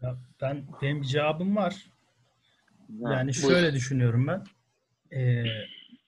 [0.02, 1.92] Ya ben benim bir cevabım var.
[2.90, 4.44] Yani, yani şöyle düşünüyorum ben.
[5.18, 5.44] Ee,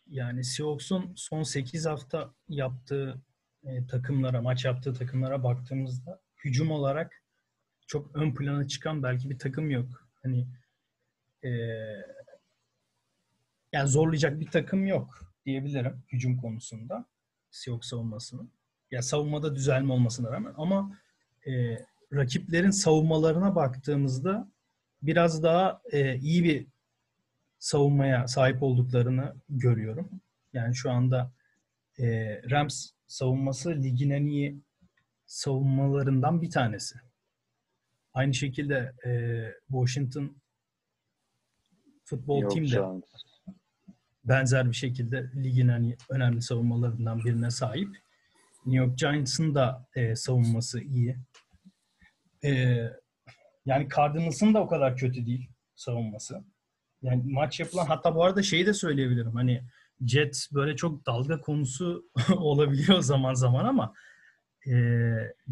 [0.08, 3.21] yani Seahawks'un son 8 hafta yaptığı
[3.63, 7.24] e, takımlara, maç yaptığı takımlara baktığımızda hücum olarak
[7.88, 10.08] çok ön plana çıkan belki bir takım yok.
[10.24, 10.48] Hani
[11.43, 11.50] e,
[13.74, 17.06] yani zorlayacak bir takım yok diyebilirim hücum konusunda.
[17.52, 18.52] Seahawks savunmasının.
[18.91, 20.98] Ya savunmada düzelme olmasına rağmen ama
[21.48, 21.78] e,
[22.13, 24.48] rakiplerin savunmalarına baktığımızda
[25.02, 26.67] biraz daha e, iyi bir
[27.60, 30.10] savunmaya sahip olduklarını görüyorum.
[30.54, 31.32] Yani şu anda
[32.00, 32.06] e,
[32.50, 34.60] Rams savunması ligin en iyi
[35.26, 37.00] savunmalarından bir tanesi.
[38.15, 39.12] Aynı şekilde e,
[39.67, 40.41] Washington
[42.06, 43.01] Futbol Yok Team de
[44.23, 47.89] benzer bir şekilde ligin hani önemli savunmalarından birine sahip.
[48.65, 51.17] New York Giants'ın da e, savunması iyi.
[52.43, 52.51] E,
[53.65, 56.43] yani Cardinals'ın da o kadar kötü değil savunması.
[57.01, 59.36] Yani maç yapılan hatta bu arada şeyi de söyleyebilirim.
[59.36, 59.63] Hani
[60.08, 63.93] Jets böyle çok dalga konusu olabiliyor zaman zaman ama
[64.67, 64.73] e,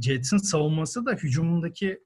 [0.02, 2.04] Jets'in savunması da hücumundaki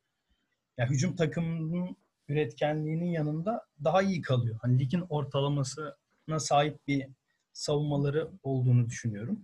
[0.78, 4.60] ya hücum takımının üretkenliğinin yanında daha iyi kalıyor.
[4.62, 7.08] Hani ligin ortalamasına sahip bir
[7.54, 9.44] savunmaları olduğunu düşünüyorum.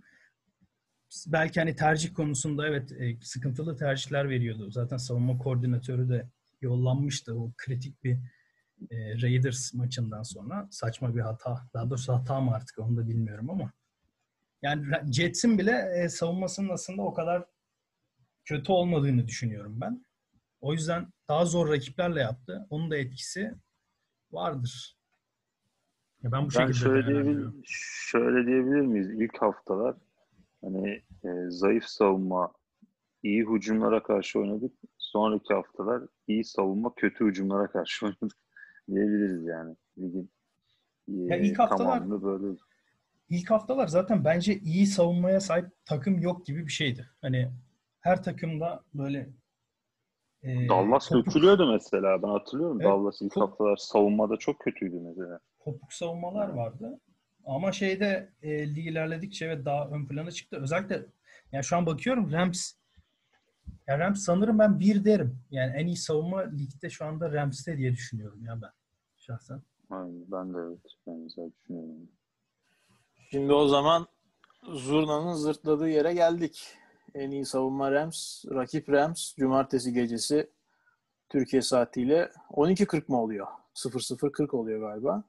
[1.26, 4.70] Belki hani tercih konusunda evet e, sıkıntılı tercihler veriyordu.
[4.70, 6.28] Zaten savunma koordinatörü de
[6.60, 8.18] yollanmıştı o kritik bir
[8.90, 10.68] e, Raiders maçından sonra.
[10.70, 11.68] Saçma bir hata.
[11.74, 13.72] Daha doğrusu hata mı artık onu da bilmiyorum ama.
[14.62, 17.44] Yani Jets'in bile e, savunmasının aslında o kadar
[18.44, 20.04] kötü olmadığını düşünüyorum ben.
[20.64, 22.66] O yüzden daha zor rakiplerle yaptı.
[22.70, 23.54] Onun da etkisi
[24.32, 24.96] vardır.
[26.22, 27.52] Ya ben bu Ben şekilde şöyle, değerlendiriyorum.
[27.52, 29.10] diyebil şöyle diyebilir miyiz?
[29.10, 29.96] İlk haftalar
[30.60, 30.88] hani
[31.24, 32.52] e, zayıf savunma,
[33.22, 34.72] iyi hücumlara karşı oynadık.
[34.98, 38.38] Sonraki haftalar iyi savunma, kötü hücumlara karşı oynadık
[38.88, 39.76] diyebiliriz yani.
[39.98, 40.30] Ligin
[41.08, 42.56] e, Ya ilk haftalar- böyle.
[43.28, 47.10] İlk haftalar zaten bence iyi savunmaya sahip takım yok gibi bir şeydi.
[47.20, 47.50] Hani
[48.00, 49.28] her takımda böyle
[50.44, 52.22] e, Dallas kopuk- dökülüyordu mesela.
[52.22, 52.80] Ben hatırlıyorum.
[52.80, 55.38] Evet, Dallas ilk çok- haftalar savunmada çok kötüydü mesela.
[55.58, 57.00] kopuk savunmalar vardı.
[57.46, 60.56] Ama şeyde e, lig ilerledikçe ve daha ön plana çıktı.
[60.62, 61.06] Özellikle
[61.52, 62.72] yani şu an bakıyorum Rams
[63.86, 65.38] ya Rams sanırım ben bir derim.
[65.50, 68.70] Yani en iyi savunma ligde şu anda Rams'te diye düşünüyorum ya ben
[69.16, 69.62] şahsen.
[69.90, 70.78] Aynen, ben de evet.
[71.06, 72.08] Benzer düşünüyorum.
[73.30, 74.06] Şimdi o zaman
[74.72, 76.76] Zurna'nın zırtladığı yere geldik.
[77.14, 80.50] En iyi savunma Rams, rakip Rams cumartesi gecesi
[81.28, 83.46] Türkiye saatiyle 12.40 mı oluyor?
[83.74, 85.24] 00.40 oluyor galiba.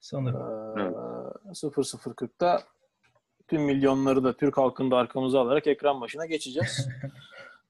[0.00, 0.40] Sanırım.
[0.78, 2.62] Ee, 00.40'da
[3.48, 6.88] tüm milyonları da Türk halkını da arkamıza alarak ekran başına geçeceğiz.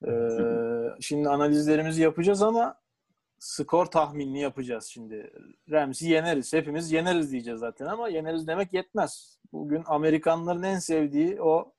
[0.08, 2.74] Ee, şimdi analizlerimizi yapacağız ama
[3.38, 5.32] skor tahminini yapacağız şimdi.
[5.70, 6.52] Rams'i yeneriz.
[6.52, 9.38] Hepimiz yeneriz diyeceğiz zaten ama yeneriz demek yetmez.
[9.52, 11.72] Bugün Amerikanların en sevdiği o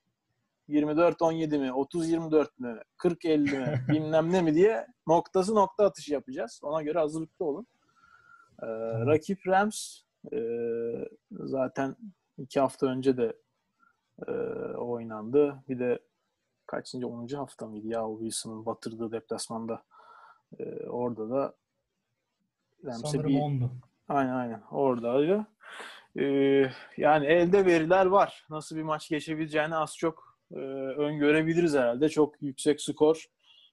[0.68, 6.60] 24-17 mi, 30-24 mü, 40-50 mi, bilmem ne mi diye noktası nokta atışı yapacağız.
[6.62, 7.66] Ona göre hazırlıklı olun.
[8.62, 8.66] Ee,
[9.06, 10.00] rakip Rams
[10.32, 10.38] e,
[11.30, 11.96] zaten
[12.38, 13.36] iki hafta önce de
[14.28, 14.32] e,
[14.76, 15.64] oynandı.
[15.68, 15.98] Bir de
[16.66, 17.28] kaçıncı 10.
[17.28, 19.82] hafta mıydı ya o Wilson'ın batırdığı deplasmanda.
[20.58, 21.54] E, orada da
[22.84, 23.70] Rams'e Sanırım bir, ondu.
[24.08, 24.62] Aynen aynen.
[24.70, 25.46] Orada
[26.18, 28.46] ee, yani elde veriler var.
[28.50, 32.08] Nasıl bir maç geçebileceğini az çok e, öngörebiliriz herhalde.
[32.08, 33.26] Çok yüksek skor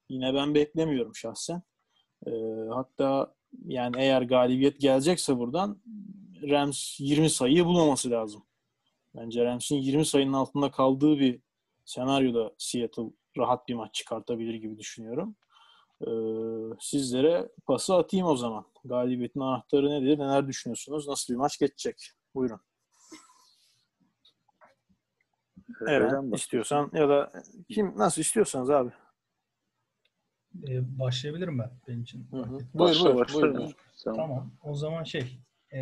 [0.10, 1.62] yine ben beklemiyorum şahsen.
[2.28, 2.32] E,
[2.74, 5.82] hatta yani eğer galibiyet gelecekse buradan
[6.50, 8.44] Rams 20 sayıyı bulmaması lazım.
[9.16, 11.40] Bence Rams'in 20 sayının altında kaldığı bir
[11.86, 13.04] senaryoda Seattle
[13.38, 15.36] rahat bir maç çıkartabilir gibi düşünüyorum.
[16.02, 16.12] Ee,
[16.80, 18.66] sizlere pası atayım o zaman.
[18.86, 20.20] Galibiyetin anahtarı nedir?
[20.20, 21.08] Neler düşünüyorsunuz?
[21.08, 22.12] Nasıl bir maç geçecek?
[22.36, 22.60] Buyurun.
[25.68, 27.32] Öyle Evet, istiyorsan ya da
[27.70, 28.92] kim nasıl istiyorsanız abi.
[30.68, 32.28] E, başlayabilirim ben benim için.
[32.32, 33.42] Hı Başla, buyur, başla.
[33.42, 33.72] buyur, buyur.
[33.96, 34.54] Sen- Tamam.
[34.64, 35.40] O zaman şey
[35.74, 35.80] e,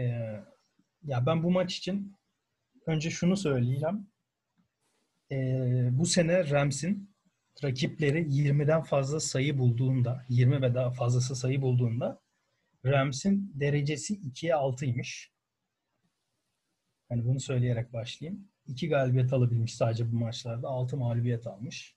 [1.04, 2.16] ya ben bu maç için
[2.86, 4.08] önce şunu söyleyeceğim.
[5.32, 5.38] E,
[5.92, 7.10] bu sene Rams'in
[7.64, 12.22] rakipleri 20'den fazla sayı bulduğunda 20 ve daha fazlası sayı bulduğunda
[12.86, 15.32] Rams'in derecesi 2'ye 6'ymış.
[17.10, 18.48] Hani bunu söyleyerek başlayayım.
[18.70, 20.68] 2 galibiyet alabilmiş sadece bu maçlarda.
[20.68, 21.96] 6 mağlubiyet almış.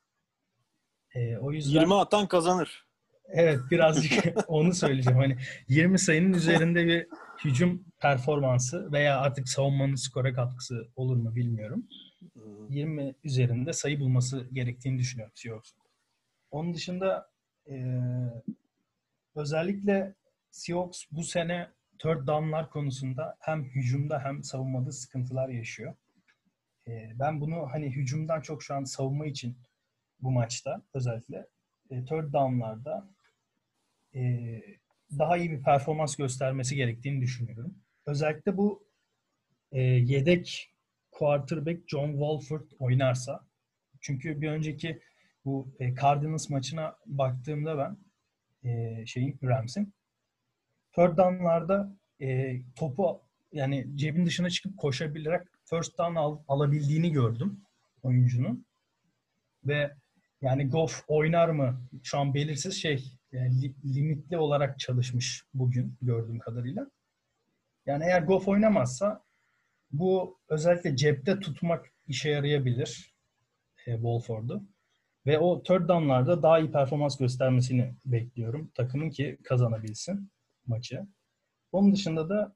[1.14, 2.86] E, o yüzden 20 atan kazanır.
[3.28, 5.18] Evet birazcık onu söyleyeceğim.
[5.18, 5.36] Hani
[5.68, 7.06] 20 sayının üzerinde bir
[7.44, 11.88] hücum performansı veya artık savunmanın skora katkısı olur mu bilmiyorum.
[12.68, 15.78] 20 üzerinde sayı bulması gerektiğini düşünüyorum Seahawks'un.
[16.50, 17.30] Onun dışında
[17.70, 17.74] e,
[19.34, 20.14] özellikle
[20.50, 25.94] Seahawks bu sene third down'lar konusunda hem hücumda hem savunmada sıkıntılar yaşıyor.
[26.88, 29.58] E, ben bunu hani hücumdan çok şu an savunma için
[30.20, 31.46] bu maçta özellikle
[31.90, 33.10] e, third down'larda
[34.14, 34.20] e,
[35.18, 37.74] daha iyi bir performans göstermesi gerektiğini düşünüyorum.
[38.06, 38.86] Özellikle bu
[39.72, 40.74] e, yedek
[41.10, 43.46] quarterback John Wolford oynarsa
[44.00, 45.02] çünkü bir önceki
[45.44, 47.96] bu e, Cardinals maçına baktığımda ben
[48.70, 49.94] e, şeyin Rams'in
[50.92, 57.60] third down'larda e, topu yani cebin dışına çıkıp koşabilerek first down al- alabildiğini gördüm
[58.02, 58.66] oyuncunun.
[59.64, 59.94] Ve
[60.42, 61.80] yani Goff oynar mı?
[62.02, 66.90] Şu an belirsiz şey yani li- limitli olarak çalışmış bugün gördüğüm kadarıyla.
[67.86, 69.24] Yani eğer Goff oynamazsa
[69.90, 73.14] bu özellikle cepte tutmak işe yarayabilir
[73.86, 74.62] e, Wolford'u.
[75.26, 78.70] Ve o third down'larda daha iyi performans göstermesini bekliyorum.
[78.74, 80.30] Takımın ki kazanabilsin
[80.66, 81.06] maçı.
[81.72, 82.54] Onun dışında da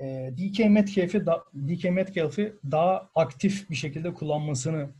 [0.00, 4.90] e, DK Metcalf'i da, DK Metcalf'i daha aktif bir şekilde kullanmasını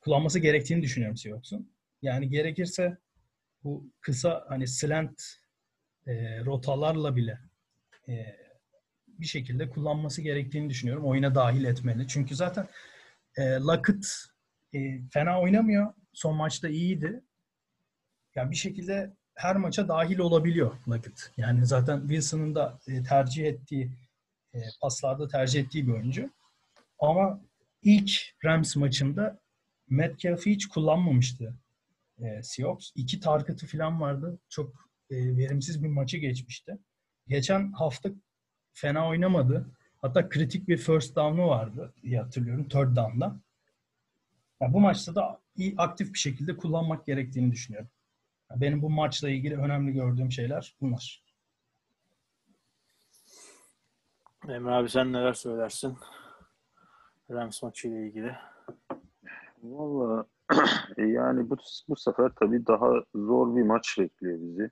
[0.00, 1.72] kullanması gerektiğini düşünüyorum Seahawks'un.
[2.02, 2.98] Yani gerekirse
[3.64, 5.22] bu kısa hani slant
[6.06, 7.38] e, rotalarla bile
[8.08, 8.36] e,
[9.08, 11.04] bir şekilde kullanması gerektiğini düşünüyorum.
[11.04, 12.08] Oyuna dahil etmeli.
[12.08, 12.68] Çünkü zaten
[13.36, 14.06] e, Lockett
[14.74, 15.94] e, fena oynamıyor.
[16.12, 17.22] Son maçta iyiydi.
[18.34, 21.32] Yani bir şekilde her maça dahil olabiliyor Lockett.
[21.36, 23.90] Yani zaten Wilson'ın da e, tercih ettiği
[24.54, 26.30] e, paslarda tercih ettiği bir oyuncu.
[26.98, 27.40] Ama
[27.82, 28.12] ilk
[28.44, 29.40] Rams maçında
[29.88, 31.54] Metcalf'i hiç kullanmamıştı
[32.18, 32.90] e, Seahawks.
[32.94, 34.38] İki target'ı falan vardı.
[34.48, 36.78] Çok e, verimsiz bir maçı geçmişti.
[37.28, 38.10] Geçen hafta
[38.72, 39.66] fena oynamadı.
[39.98, 42.68] Hatta kritik bir first down'u vardı diye hatırlıyorum.
[42.68, 43.40] Third down'da.
[44.60, 47.90] Yani bu maçta da iyi, aktif bir şekilde kullanmak gerektiğini düşünüyorum.
[48.56, 51.22] Benim bu maçla ilgili önemli gördüğüm şeyler bunlar.
[54.48, 55.96] Emre abi sen neler söylersin?
[57.30, 58.36] Rams maçı ile ilgili.
[59.62, 60.26] Valla
[60.96, 61.56] yani bu,
[61.88, 64.70] bu sefer tabii daha zor bir maç bekliyor bizi.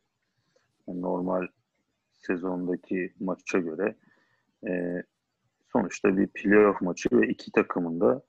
[0.88, 1.46] Yani normal
[2.12, 3.96] sezondaki maça göre.
[4.68, 5.02] E,
[5.72, 8.22] sonuçta bir playoff maçı ve iki takımın da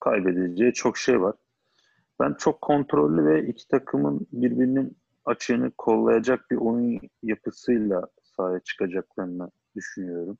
[0.00, 1.34] kaybedeceği çok şey var.
[2.20, 10.38] Ben çok kontrollü ve iki takımın birbirinin açığını kollayacak bir oyun yapısıyla sahaya çıkacaklarını düşünüyorum.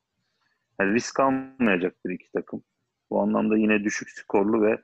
[0.81, 2.63] Yani risk almayacaktır iki takım.
[3.11, 4.83] Bu anlamda yine düşük skorlu ve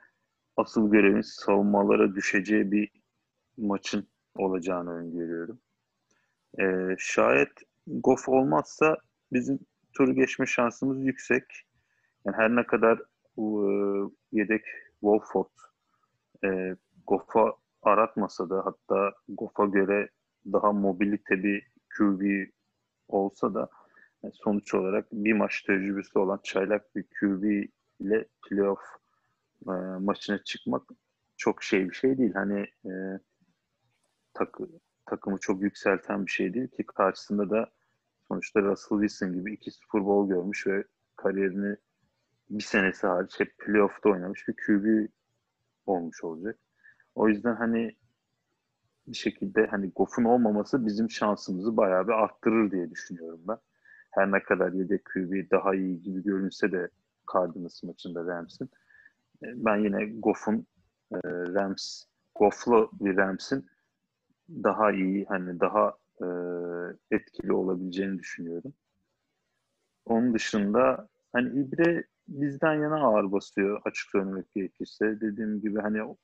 [0.57, 2.91] asıl görevin savunmalara düşeceği bir
[3.57, 5.61] maçın olacağını öngörüyorum.
[6.61, 7.53] Ee, şayet
[7.87, 8.97] Goff olmazsa
[9.33, 9.59] bizim
[9.93, 11.45] turu geçme şansımız yüksek.
[12.25, 12.99] Yani her ne kadar
[13.39, 13.45] e,
[14.33, 14.65] yedek
[15.01, 15.70] Wolford
[16.45, 16.77] e,
[17.07, 20.09] Goff'a aratmasa da hatta Goff'a göre
[20.53, 22.51] daha mobilite bir QB
[23.09, 23.69] olsa da
[24.23, 27.45] yani sonuç olarak bir maç tecrübesi olan çaylak bir QB
[28.01, 28.81] ile playoff
[29.67, 30.83] e, maçına çıkmak
[31.37, 32.35] çok şey bir şey değil.
[32.35, 33.21] Hani e,
[34.35, 34.69] takı,
[35.07, 37.71] takımı çok yükselten bir şey değil ki karşısında da
[38.29, 40.85] sonuçta Russell Wilson gibi iki Super Bowl görmüş ve
[41.17, 41.77] kariyerini
[42.51, 45.11] bir senesi hariç hep playoff'ta oynamış bir QB
[45.87, 46.59] olmuş olacak.
[47.15, 47.97] O yüzden hani
[49.07, 53.59] bir şekilde hani Goff'un olmaması bizim şansımızı bayağı bir arttırır diye düşünüyorum ben.
[54.11, 56.89] Her ne kadar yedek QB daha iyi gibi görünse de
[57.33, 58.71] Cardinals maçında Rams'in.
[59.45, 60.67] E, ben yine Goff'un
[61.13, 63.67] e, Rams, Goff'lu bir Rams'in
[64.51, 66.27] daha iyi hani daha e,
[67.11, 68.75] etkili olabileceğini düşünüyorum.
[70.05, 75.21] Onun dışında hani İbre bizden yana ağır basıyor açık söylemek gerekirse.
[75.21, 76.17] Dediğim gibi hani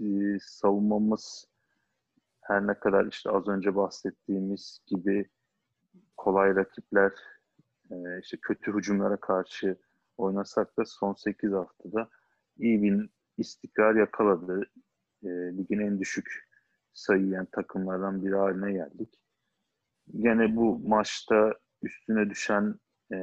[0.00, 1.46] e, savunmamız
[2.40, 5.30] her ne kadar işte az önce bahsettiğimiz gibi
[6.16, 7.12] kolay rakipler
[7.90, 9.76] e, işte kötü hücumlara karşı
[10.16, 12.08] oynasak da son 8 haftada
[12.58, 14.70] iyi bir istikrar yakaladı.
[15.22, 16.48] E, ligin en düşük
[16.92, 19.20] sayı yiyen takımlardan biri haline geldik.
[20.16, 22.74] Gene bu maçta üstüne düşen
[23.12, 23.16] e,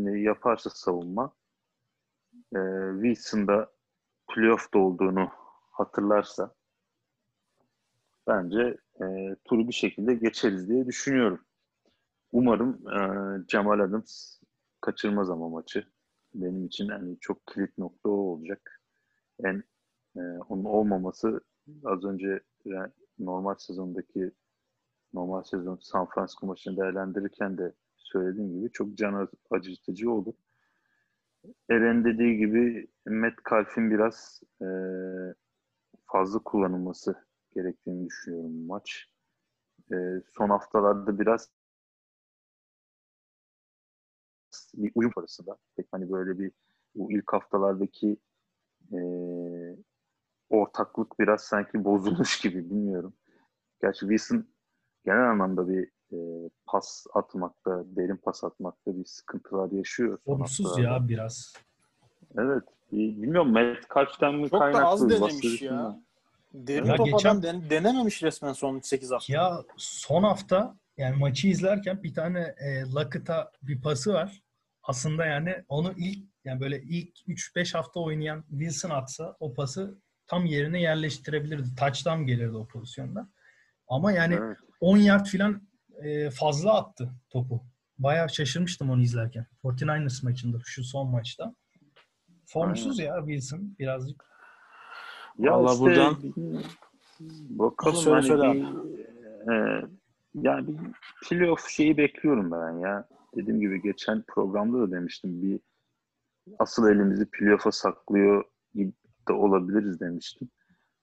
[0.00, 1.32] yaparsa savunma
[2.56, 2.58] e,
[3.02, 3.72] Wilson'da
[4.28, 5.30] playoff'da olduğunu
[5.70, 6.54] hatırlarsa
[8.26, 11.44] bence e, turu bir şekilde geçeriz diye düşünüyorum.
[12.32, 12.98] Umarım e,
[13.46, 14.38] Cemal Adams
[14.80, 15.86] kaçırmaz ama maçı.
[16.34, 18.82] Benim için yani çok kilit nokta o olacak.
[19.44, 19.62] En
[20.16, 21.40] e, onun olmaması
[21.84, 24.32] az önce yani normal sezondaki
[25.14, 27.72] normal sezon San Francisco maçını değerlendirirken de
[28.12, 30.34] söylediğim gibi çok can acıtıcı olur.
[31.70, 34.66] Eren dediği gibi Metcalf'in biraz e,
[36.06, 37.14] fazla kullanılması
[37.54, 39.06] gerektiğini düşünüyorum maç.
[39.92, 39.96] E,
[40.36, 41.50] son haftalarda biraz
[44.74, 45.56] bir uyum arasında.
[45.76, 46.52] Pek hani böyle bir
[46.94, 48.16] bu ilk haftalardaki
[48.92, 48.98] e,
[50.50, 53.14] ortaklık biraz sanki bozulmuş gibi bilmiyorum.
[53.82, 54.46] Gerçi Wilson
[55.04, 56.16] genel anlamda bir e,
[56.66, 60.18] pas atmakta, derin pas atmakta bir sıkıntılar yaşıyor.
[60.24, 61.52] Olumsuz ya biraz.
[62.38, 62.62] Evet.
[62.92, 64.80] Bilmiyorum Metcalf'ten mi Çok kaynaklı?
[64.82, 66.00] da az denemiş ya.
[66.54, 69.32] Derin Ya top geçen- adam den- denememiş resmen son 8 hafta.
[69.32, 74.42] Ya son hafta yani maçı izlerken bir tane e, Lockett'a bir pası var.
[74.82, 80.46] Aslında yani onu ilk yani böyle ilk 3-5 hafta oynayan Wilson atsa o pası tam
[80.46, 81.74] yerine yerleştirebilirdi.
[81.78, 83.28] Touchdown gelirdi o pozisyonda.
[83.88, 84.56] Ama yani Evet.
[84.80, 85.62] 10 yard falan
[86.04, 87.62] e, fazla attı topu
[87.98, 89.46] bayağı şaşırmıştım onu izlerken.
[89.64, 91.54] 49ers maçında şu son maçta.
[92.46, 94.24] Formsuz ya Wilson birazcık.
[95.38, 96.16] Ya Vallahi işte buradan-
[97.50, 99.84] bakalım Söyle, hani söyle bir, e,
[100.34, 100.78] yani bir
[101.28, 103.08] playoff şeyi bekliyorum ben ya.
[103.36, 105.60] Dediğim gibi geçen programda da demiştim bir
[106.58, 108.44] asıl elimizi playoff'a saklıyor
[108.74, 108.92] gibi
[109.28, 110.48] de olabiliriz demiştim.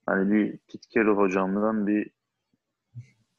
[0.05, 0.59] Hani bir
[0.95, 2.09] Carroll hocamdan bir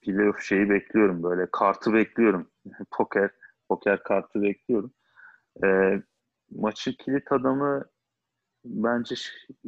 [0.03, 2.51] playoff şeyi bekliyorum böyle kartı bekliyorum.
[2.91, 3.31] poker
[3.69, 4.93] poker kartı bekliyorum.
[5.65, 5.69] E,
[6.51, 7.85] maçın kilit adamı
[8.65, 9.15] bence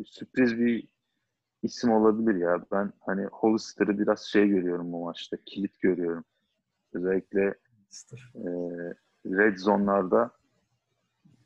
[0.07, 0.89] sürpriz bir
[1.63, 2.65] isim olabilir ya.
[2.73, 5.37] Ben hani Hollister'ı biraz şey görüyorum bu maçta.
[5.47, 6.25] Kilit görüyorum.
[6.93, 7.55] Özellikle
[8.35, 8.51] e,
[9.27, 10.31] red zone'larda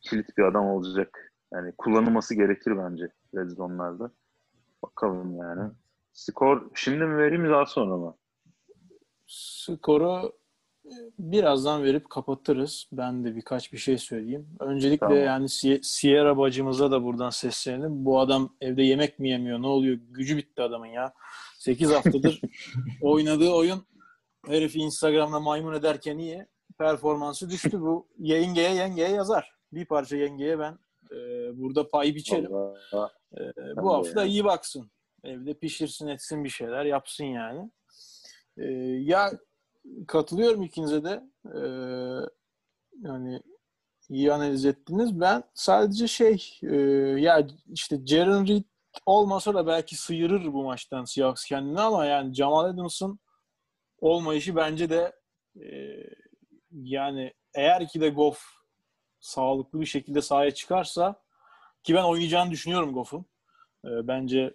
[0.01, 1.33] kilit bir adam olacak.
[1.53, 4.11] Yani kullanılması gerekir bence red zone'larda.
[4.83, 5.71] Bakalım yani.
[6.13, 8.17] Skor şimdi mi vereyim daha sonra mı?
[9.27, 10.33] Skoru
[10.85, 12.89] e, birazdan verip kapatırız.
[12.93, 14.49] Ben de birkaç bir şey söyleyeyim.
[14.61, 15.19] Öncelikle Tamam.
[15.25, 18.05] yani Sie- Sierra bacımıza da buradan seslenelim.
[18.05, 19.63] Bu adam evde yemek mi yemiyor?
[19.63, 19.99] Ne oluyor?
[20.11, 21.13] Gücü bitti adamın ya.
[21.59, 22.41] 8 haftadır
[23.03, 23.87] oynadığı oyun
[24.47, 26.47] herifi Instagram'da maymun ederken iyi.
[26.79, 27.81] Performansı düştü.
[27.81, 29.53] Bu yengeye yengeye yazar.
[29.73, 30.79] Bir parça yengeye ben
[31.13, 31.17] e,
[31.59, 32.53] burada pay biçerim.
[32.53, 33.13] Vallahi
[33.57, 34.31] Ben bu hafta yani.
[34.31, 34.91] iyi baksın.
[35.25, 37.71] Evde pişirsin etsin bir şeyler yapsın yani.
[38.59, 38.65] Ee,
[39.03, 39.33] ya
[40.09, 41.23] katılıyorum ikinize de.
[41.55, 41.61] Ee,
[43.03, 43.43] yani
[44.09, 45.21] iyi analiz ettiniz.
[45.21, 46.77] Ben sadece şey e,
[47.21, 48.65] ya işte Jaren Reed
[49.07, 53.19] olmasa da belki sıyırır bu maçtan Seahawks kendini ama yani Jamal Adams'ın
[54.01, 55.13] olmayışı bence de
[55.61, 55.69] e,
[56.73, 58.41] yani eğer ki de Goff
[59.21, 61.23] sağlıklı bir şekilde sahaya çıkarsa
[61.83, 63.27] ki ben oynayacağını düşünüyorum Goff'un.
[63.85, 64.55] E, bence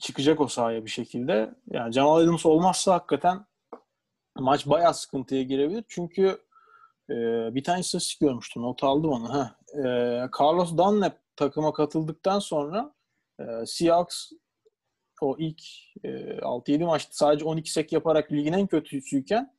[0.00, 1.54] çıkacak o sahaya bir şekilde.
[1.70, 3.46] Yani Jamal Adams olmazsa hakikaten
[4.38, 5.84] maç bayağı sıkıntıya girebilir.
[5.88, 6.38] Çünkü
[7.10, 7.14] e,
[7.54, 8.62] bir tane istatistik görmüştüm.
[8.62, 9.50] Not aldım onu.
[9.74, 9.82] E,
[10.40, 12.94] Carlos Dunlap takıma katıldıktan sonra
[13.40, 14.30] e, Seahawks
[15.20, 15.60] o ilk
[16.04, 19.56] e, 6-7 maçta sadece 12 sek yaparak ligin en kötüsüyken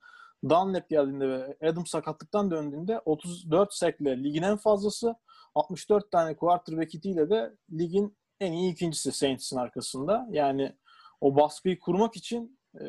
[0.50, 5.16] Dunlap geldiğinde ve Adam sakatlıktan döndüğünde 34 sekle ligin en fazlası
[5.56, 10.28] 64 tane quarterback hitiyle de ligin en iyi ikincisi Saints'in arkasında.
[10.30, 10.76] Yani
[11.22, 12.86] o baskıyı kurmak için e,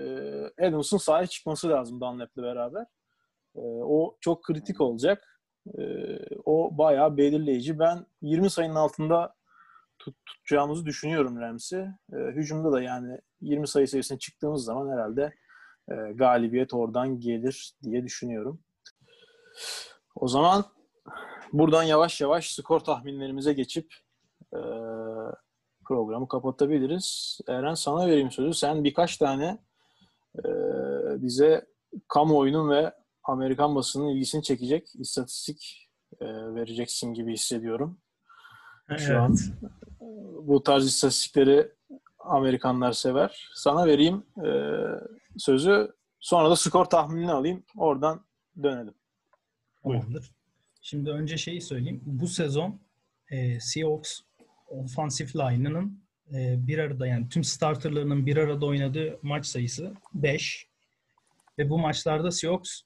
[0.66, 2.86] Adams'ın sahaya çıkması lazım Dunlap'le beraber.
[3.56, 5.40] E, o çok kritik olacak.
[5.78, 5.82] E,
[6.44, 7.78] o bayağı belirleyici.
[7.78, 9.34] Ben 20 sayının altında
[9.98, 11.88] tut, tutacağımızı düşünüyorum Rams'i.
[12.12, 15.34] E, hücumda da yani 20 sayı seviyesine çıktığımız zaman herhalde
[15.88, 18.60] e, galibiyet oradan gelir diye düşünüyorum.
[20.14, 20.64] O zaman
[21.52, 23.94] buradan yavaş yavaş skor tahminlerimize geçip
[24.52, 24.60] e,
[25.84, 27.38] programı kapatabiliriz.
[27.48, 28.54] Eren sana vereyim sözü.
[28.54, 29.58] Sen birkaç tane
[30.38, 30.48] e,
[31.22, 31.66] bize
[32.08, 32.92] kamuoyunun ve
[33.24, 35.88] Amerikan basının ilgisini çekecek istatistik
[36.20, 37.98] e, vereceksin gibi hissediyorum.
[38.96, 39.36] Şu an
[40.42, 41.72] bu tarz istatistikleri
[42.18, 43.50] Amerikanlar sever.
[43.54, 44.50] Sana vereyim e,
[45.38, 45.92] sözü.
[46.20, 47.64] Sonra da skor tahminini alayım.
[47.76, 48.24] Oradan
[48.62, 48.94] dönelim.
[49.82, 50.32] Tamamdır.
[50.82, 52.02] Şimdi önce şeyi söyleyeyim.
[52.06, 52.80] Bu sezon
[53.30, 54.20] e, Seahawks
[54.72, 56.02] offensive line'ının
[56.34, 60.66] e, bir arada yani tüm starterlarının bir arada oynadığı maç sayısı 5.
[61.58, 62.80] Ve bu maçlarda Seahawks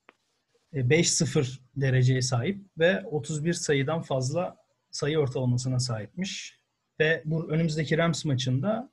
[0.73, 4.57] e, 5-0 dereceye sahip ve 31 sayıdan fazla
[4.91, 6.61] sayı ortalamasına sahipmiş.
[7.01, 8.91] Ve bu önümüzdeki Rams maçında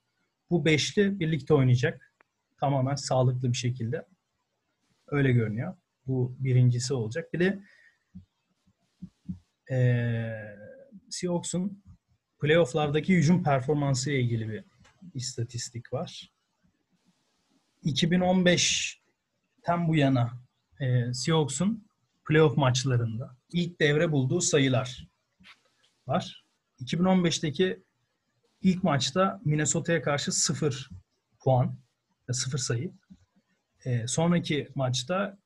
[0.50, 2.16] bu beşli birlikte oynayacak.
[2.60, 4.06] Tamamen sağlıklı bir şekilde.
[5.08, 5.76] Öyle görünüyor.
[6.08, 7.34] Bu birincisi olacak.
[7.34, 7.60] Bir de
[9.70, 10.58] eee
[11.10, 11.84] Seahawks'un
[12.44, 14.64] playofflardaki hücum performansı ile ilgili bir
[15.14, 16.32] istatistik var.
[17.86, 20.32] 2015'ten bu yana
[20.80, 21.88] e, Seahawks'un
[22.28, 25.08] playoff maçlarında ilk devre bulduğu sayılar
[26.08, 26.46] var.
[26.80, 27.84] 2015'teki
[28.62, 30.90] ilk maçta Minnesota'ya karşı 0
[31.40, 31.76] puan,
[32.32, 32.92] 0 sayı.
[33.86, 35.38] E, sonraki maçta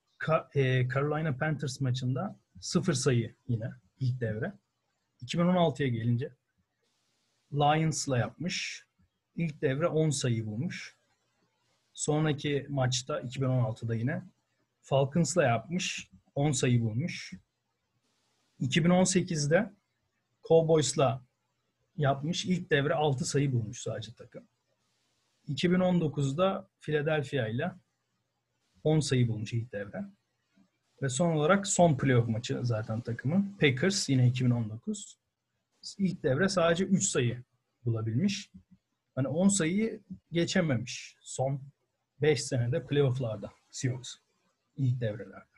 [0.56, 4.54] e, Carolina Panthers maçında 0 sayı yine ilk devre.
[5.24, 6.32] 2016'ya gelince
[7.54, 8.86] Lions'la yapmış.
[9.36, 10.98] İlk devre 10 sayı bulmuş.
[11.94, 14.24] Sonraki maçta 2016'da yine
[14.82, 16.12] Falcons'la yapmış.
[16.36, 17.34] 10 sayı bulmuş.
[18.62, 19.74] 2018'de
[20.48, 21.26] Cowboys'la
[21.98, 22.46] yapmış.
[22.46, 24.48] İlk devre 6 sayı bulmuş sadece takım.
[25.48, 27.72] 2019'da Philadelphia ile
[28.84, 30.06] 10 sayı bulmuş ilk devre.
[31.02, 33.58] Ve son olarak son playoff maçı zaten takımın.
[33.60, 35.18] Packers yine 2019.
[35.98, 37.44] İlk devre sadece 3 sayı
[37.86, 38.52] bulabilmiş.
[39.16, 41.62] Hani 10 sayıyı geçememiş son
[42.22, 44.16] 5 senede playofflarda Seahawks
[44.76, 45.58] ilk devrelerde.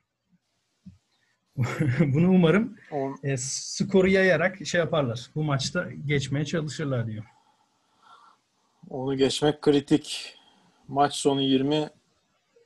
[2.14, 2.78] Bunu umarım
[3.24, 5.30] e, skoru yayarak şey yaparlar.
[5.36, 7.26] Bu maçta geçmeye çalışırlar diyor.
[8.90, 10.36] onu geçmek kritik.
[10.88, 11.90] Maç sonu 20,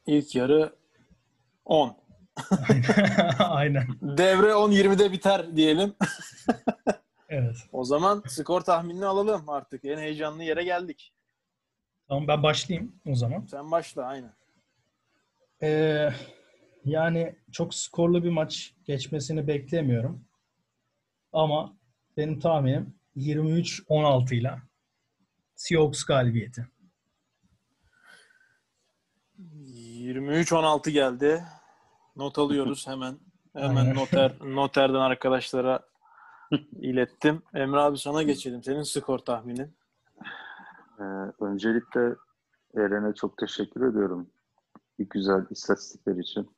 [0.06, 0.76] ilk yarı
[1.66, 1.98] 10.
[3.40, 3.88] Aynen.
[4.02, 5.96] Devre 10-20'de biter diyelim.
[7.34, 7.56] Evet.
[7.72, 9.86] O zaman skor tahminini alalım artık.
[9.86, 11.14] En heyecanlı yere geldik.
[12.08, 13.46] Tamam ben başlayayım o zaman.
[13.46, 14.34] Sen başla aynen.
[15.62, 16.10] Ee,
[16.86, 20.26] yani çok skorlu bir maç geçmesini beklemiyorum.
[21.34, 21.78] Ama
[22.18, 24.62] benim tahminim 23-16 ile
[25.56, 26.68] Seahawks galibiyeti.
[29.40, 31.44] 23-16 geldi.
[32.16, 33.20] Not alıyoruz hemen.
[33.54, 33.96] Hemen Aynen.
[33.96, 35.93] noter noterden arkadaşlara
[36.82, 37.42] ilettim.
[37.54, 38.64] Emre abi sana geçelim.
[38.64, 39.74] Senin skor tahminin.
[41.00, 41.04] Ee,
[41.40, 42.16] öncelikle
[42.76, 44.28] Eren'e çok teşekkür ediyorum.
[45.00, 46.50] Bir güzel istatistikler için.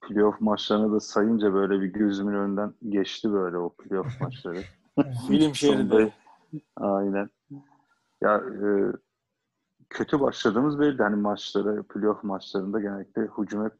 [0.00, 4.62] Playoff maçlarını da sayınca böyle bir gözümün önünden geçti böyle o playoff maçları.
[5.28, 6.12] Film şeridi.
[6.76, 7.30] Aynen.
[8.20, 8.92] Ya e,
[9.90, 11.02] kötü başladığımız belli.
[11.02, 13.74] Hani maçlara, playoff maçlarında genellikle hücum hep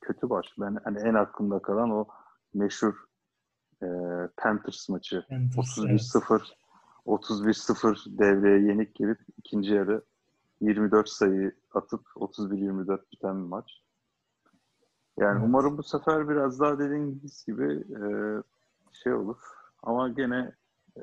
[0.00, 0.46] kötü baş.
[0.58, 2.06] Ben hani en aklımda kalan o
[2.54, 2.94] meşhur
[3.82, 3.88] e,
[4.36, 5.24] Panthers maçı.
[5.28, 6.42] Panthers, 31-0
[7.06, 10.02] 31-0 devreye yenik girip ikinci yarı
[10.60, 13.82] 24 sayı atıp 31-24 biten bir maç.
[15.18, 15.42] Yani Evet.
[15.44, 18.02] umarım bu sefer biraz daha dediğiniz gibi e,
[18.92, 19.38] şey olur.
[19.82, 20.52] Ama gene
[20.96, 21.02] e,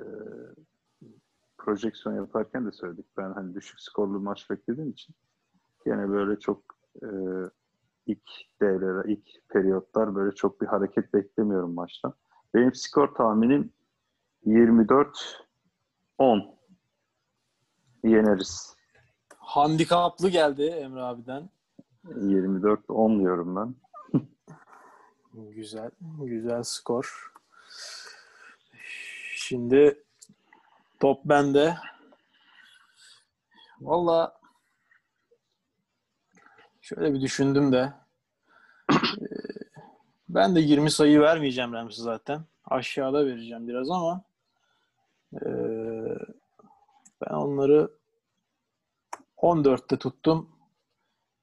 [1.57, 3.05] projeksiyon yaparken de söyledik.
[3.17, 5.15] Ben hani düşük skorlu maç beklediğim için
[5.85, 6.63] gene böyle çok
[7.03, 7.07] e,
[8.05, 8.29] ilk
[8.61, 12.13] devreler, ilk periyotlar böyle çok bir hareket beklemiyorum maçtan.
[12.53, 13.73] Benim skor tahminim
[14.45, 15.45] 24
[16.17, 16.55] 10
[18.03, 18.75] yeneriz.
[19.37, 21.49] Handikaplı geldi Emre abiden.
[22.15, 23.75] 24 10 diyorum ben.
[25.55, 25.91] Güzel.
[26.19, 27.33] Güzel skor.
[29.35, 30.03] Şimdi
[30.99, 31.77] top bende.
[33.81, 34.39] Valla
[36.81, 37.93] şöyle bir düşündüm de
[40.29, 42.41] ben de 20 sayı vermeyeceğim Rams'e zaten.
[42.65, 44.21] Aşağıda vereceğim biraz ama
[45.33, 46.17] eee,
[47.21, 47.91] ben onları
[49.37, 50.49] 14'te tuttum.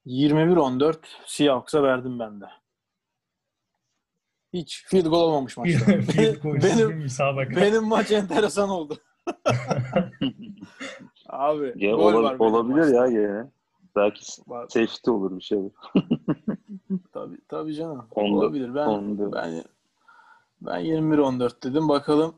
[0.05, 2.45] 21-14 Seahawks'a verdim ben de.
[4.53, 5.87] Hiç field goal olmamış maçta.
[5.87, 6.91] Benim,
[7.55, 8.97] benim maç enteresan oldu.
[11.29, 12.95] Abi Ya, gol ola- olabilir maçta.
[12.95, 13.45] ya gene.
[13.95, 14.25] Belki
[14.69, 15.71] safety olur bir şey olur.
[17.13, 18.07] Tabii, tabii canım.
[18.11, 18.75] Onda- olabilir.
[18.75, 19.31] Ben onda.
[19.33, 19.63] ben
[20.61, 21.89] ben 21-14 dedim.
[21.89, 22.35] Bakalım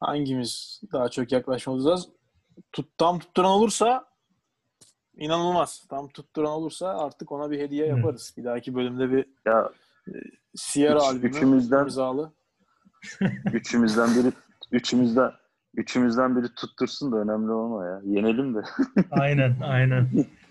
[0.00, 2.08] hangimiz daha çok yaklaşmalıyız.
[2.72, 4.04] Tut, tam tutturan olursa
[5.16, 5.86] inanılmaz.
[5.90, 7.96] Tam tutturan olursa artık ona bir hediye Hı.
[7.96, 8.34] yaparız.
[8.36, 9.70] Bir dahaki bölümde bir Ya
[10.54, 12.32] Sierra Üç- albümü üçümüzden- imzalı.
[13.52, 14.32] üçümüzden biri
[14.72, 15.32] üçümüzden
[15.74, 18.00] üçümüzden biri tuttursun da önemli olma ya.
[18.04, 18.62] Yenelim de.
[19.10, 20.08] Aynen, aynen.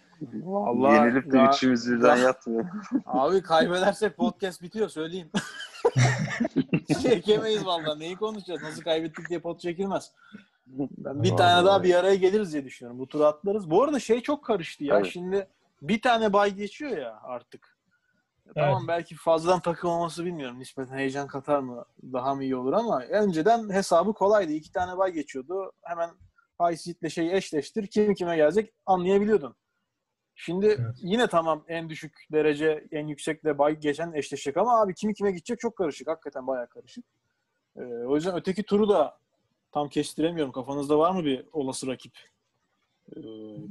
[0.43, 2.65] Vallahi Yenilip de ya- üçümüz birden ya- yatmıyor.
[3.05, 5.32] Abi kaybedersek podcast bitiyor söyleyeyim.
[7.01, 7.99] Çekemeyiz vallahi.
[7.99, 8.61] Neyi konuşacağız?
[8.63, 10.11] Nasıl kaybettik diye pot çekilmez.
[10.67, 11.65] Ben bir tane Vallahi.
[11.65, 12.99] daha bir araya geliriz diye düşünüyorum.
[12.99, 13.69] Bu tur atlarız.
[13.69, 14.95] Bu arada şey çok karıştı ya.
[14.97, 15.05] Evet.
[15.13, 15.47] Şimdi
[15.82, 17.78] bir tane bay geçiyor ya artık.
[18.55, 20.59] Tamam belki fazladan takım olması bilmiyorum.
[20.59, 21.86] Nispeten heyecan katar mı?
[22.13, 24.51] Daha mı iyi olur ama önceden hesabı kolaydı.
[24.51, 25.72] İki tane bay geçiyordu.
[25.84, 26.09] Hemen
[26.61, 27.88] high seed'le şeyi eşleştir.
[27.88, 29.55] Kim kime gelecek anlayabiliyordun.
[30.44, 30.96] Şimdi Evet.
[31.02, 35.60] yine tamam en düşük derece, en yüksekle bay geçen eşleşecek ama abi kimi kime gidecek
[35.60, 36.08] çok karışık.
[36.08, 37.06] Hakikaten bayağı karışık.
[37.78, 39.18] Ee, o yüzden öteki turu da
[39.72, 40.52] tam kestiremiyorum.
[40.52, 42.14] Kafanızda var mı bir olası rakip?
[43.16, 43.22] Ee,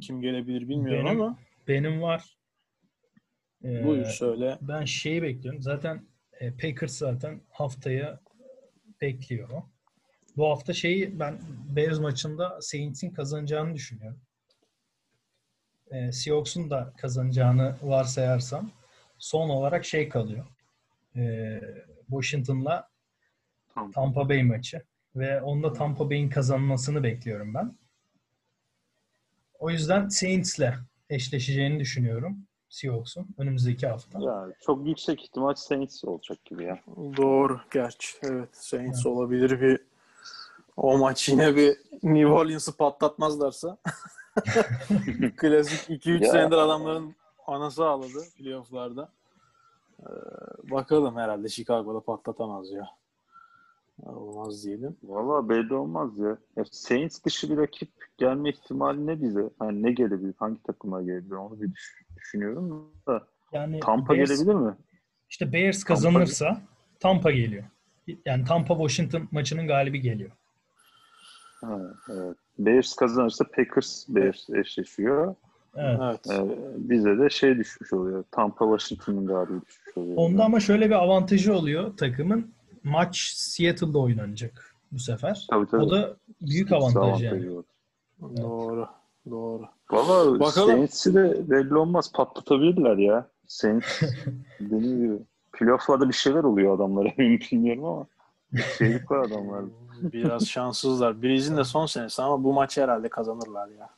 [0.01, 2.37] kim gelebilir bilmiyorum Benim- ama Benim var.
[3.65, 4.59] Ee, buyur söyle.
[4.61, 5.63] Ben şeyi bekliyorum.
[5.63, 8.21] Zaten e, Packers zaten haftaya
[9.01, 9.49] bekliyor.
[10.37, 11.41] Bu hafta şeyi ben
[11.77, 14.21] Bears maçında Saints'in kazanacağını düşünüyorum.
[15.91, 18.71] E, Seahawks'un da kazanacağını varsayarsam
[19.19, 20.47] son olarak şey kalıyor.
[21.17, 21.61] E,
[22.11, 22.91] Washington'la.
[23.95, 24.83] Tampa Bay maçı.
[25.17, 27.79] Ve onda Tampa Bay'in kazanmasını bekliyorum ben.
[29.59, 30.73] O yüzden Saints'le
[31.11, 34.21] eşleşeceğini düşünüyorum Seahawks'un önümüzdeki hafta.
[34.21, 36.81] Ya çok yüksek ihtimal Saints olacak gibi ya.
[37.17, 38.09] Doğru gerçi.
[38.23, 39.90] Evet Saints olabilir bir
[40.77, 43.79] o maç yine bir New Orleans'ı patlatmazlarsa.
[45.37, 46.33] Klasik 2-3 Ya.
[46.33, 47.15] senedir adamların
[47.47, 49.13] anası ağladı playofflarda.
[50.01, 50.05] Ee,
[50.71, 52.87] bakalım herhalde Chicago'da patlatamaz ya.
[54.03, 54.97] Olmaz diyelim.
[55.03, 56.37] Valla belli olmaz ya.
[56.57, 56.65] ya.
[56.71, 59.51] Saints dışı bir rakip gelme ihtimali ne bize?
[59.59, 60.35] Hani ne gelebilir?
[60.39, 61.35] Hangi takıma gelebilir?
[61.35, 63.27] Onu bir düş- düşünüyorum da.
[63.53, 64.75] Yani Tampa Bears- gelebilir mi?
[65.31, 66.61] İşte Bears kazanırsa
[67.01, 67.65] Tampa geliyor.
[68.27, 70.31] yani Tampa Washington maçının galibi geliyor.
[71.61, 71.81] Ha,
[72.11, 72.37] evet.
[72.59, 75.35] Bears kazanırsa Packers Bears eşleşiyor.
[75.77, 76.21] Evet.
[76.31, 76.31] Evet.
[76.31, 78.25] Ee, bize de şey düşmüş oluyor.
[78.31, 80.17] Tampa Washington'ın galibi düşmüş oluyor.
[80.17, 82.55] Onda ama şöyle bir avantajı oluyor takımın.
[82.85, 85.47] Maç Seattle'da oynanacak bu sefer.
[85.51, 85.83] Tabii, tabii.
[85.83, 87.29] O da büyük avantaj yani.
[87.29, 87.65] avantajı var.
[88.21, 88.89] Doğru.
[89.31, 89.65] Doğru.
[89.91, 90.51] Valla.
[90.51, 92.13] Saints'i de belli olmaz.
[92.13, 93.29] Patlatabilirler ya.
[93.47, 94.03] Saints
[94.61, 95.19] dediğim gibi.
[95.53, 97.09] Playoff'larda bir şeyler oluyor adamlara.
[97.19, 98.07] Bilmiyorum ama.
[98.79, 99.71] Şeylik var adamlarda.
[100.03, 101.23] Biraz şanssızlar.
[101.23, 103.91] Breeze'in de son senesi ama bu maçı herhalde kazanırlar ya.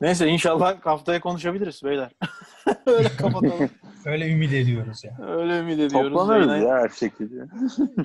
[0.00, 2.10] Neyse inşallah haftaya konuşabiliriz beyler.
[2.86, 3.70] Öyle kapatalım.
[4.04, 5.18] Öyle ümit ediyoruz ya.
[5.26, 6.12] Öyle ümit ediyoruz.
[6.12, 7.46] Toplanırız Yayın, ya her şekilde.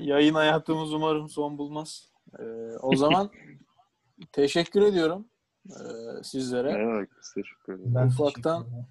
[0.00, 2.08] yayın hayatımız umarım son bulmaz.
[2.38, 2.42] Ee,
[2.82, 3.30] o zaman
[4.32, 5.26] teşekkür ediyorum
[5.66, 5.72] ee,
[6.22, 6.70] sizlere.
[6.70, 7.94] Evet, teşekkür ederim.
[7.94, 8.86] Ben Ufaktan- teşekkür ederim.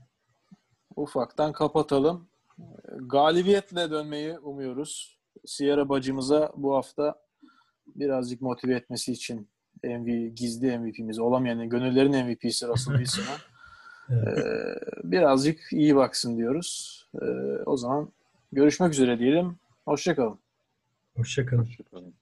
[0.96, 2.28] Ufaktan kapatalım.
[2.98, 5.17] Galibiyetle dönmeyi umuyoruz.
[5.48, 7.16] Sierra bacımıza bu hafta
[7.96, 9.48] birazcık motive etmesi için
[9.84, 13.38] MV, gizli MVP'miz olamayan gönüllerin MVP'si Russell Wilson'a
[14.10, 14.38] Evet.
[14.38, 16.98] ee, birazcık iyi baksın diyoruz.
[17.22, 17.26] Ee,
[17.66, 18.12] o zaman
[18.52, 19.56] görüşmek üzere diyelim.
[19.86, 20.40] Hoşçakalın.
[21.18, 21.70] Hoşçakalın.
[21.94, 22.14] Ederim.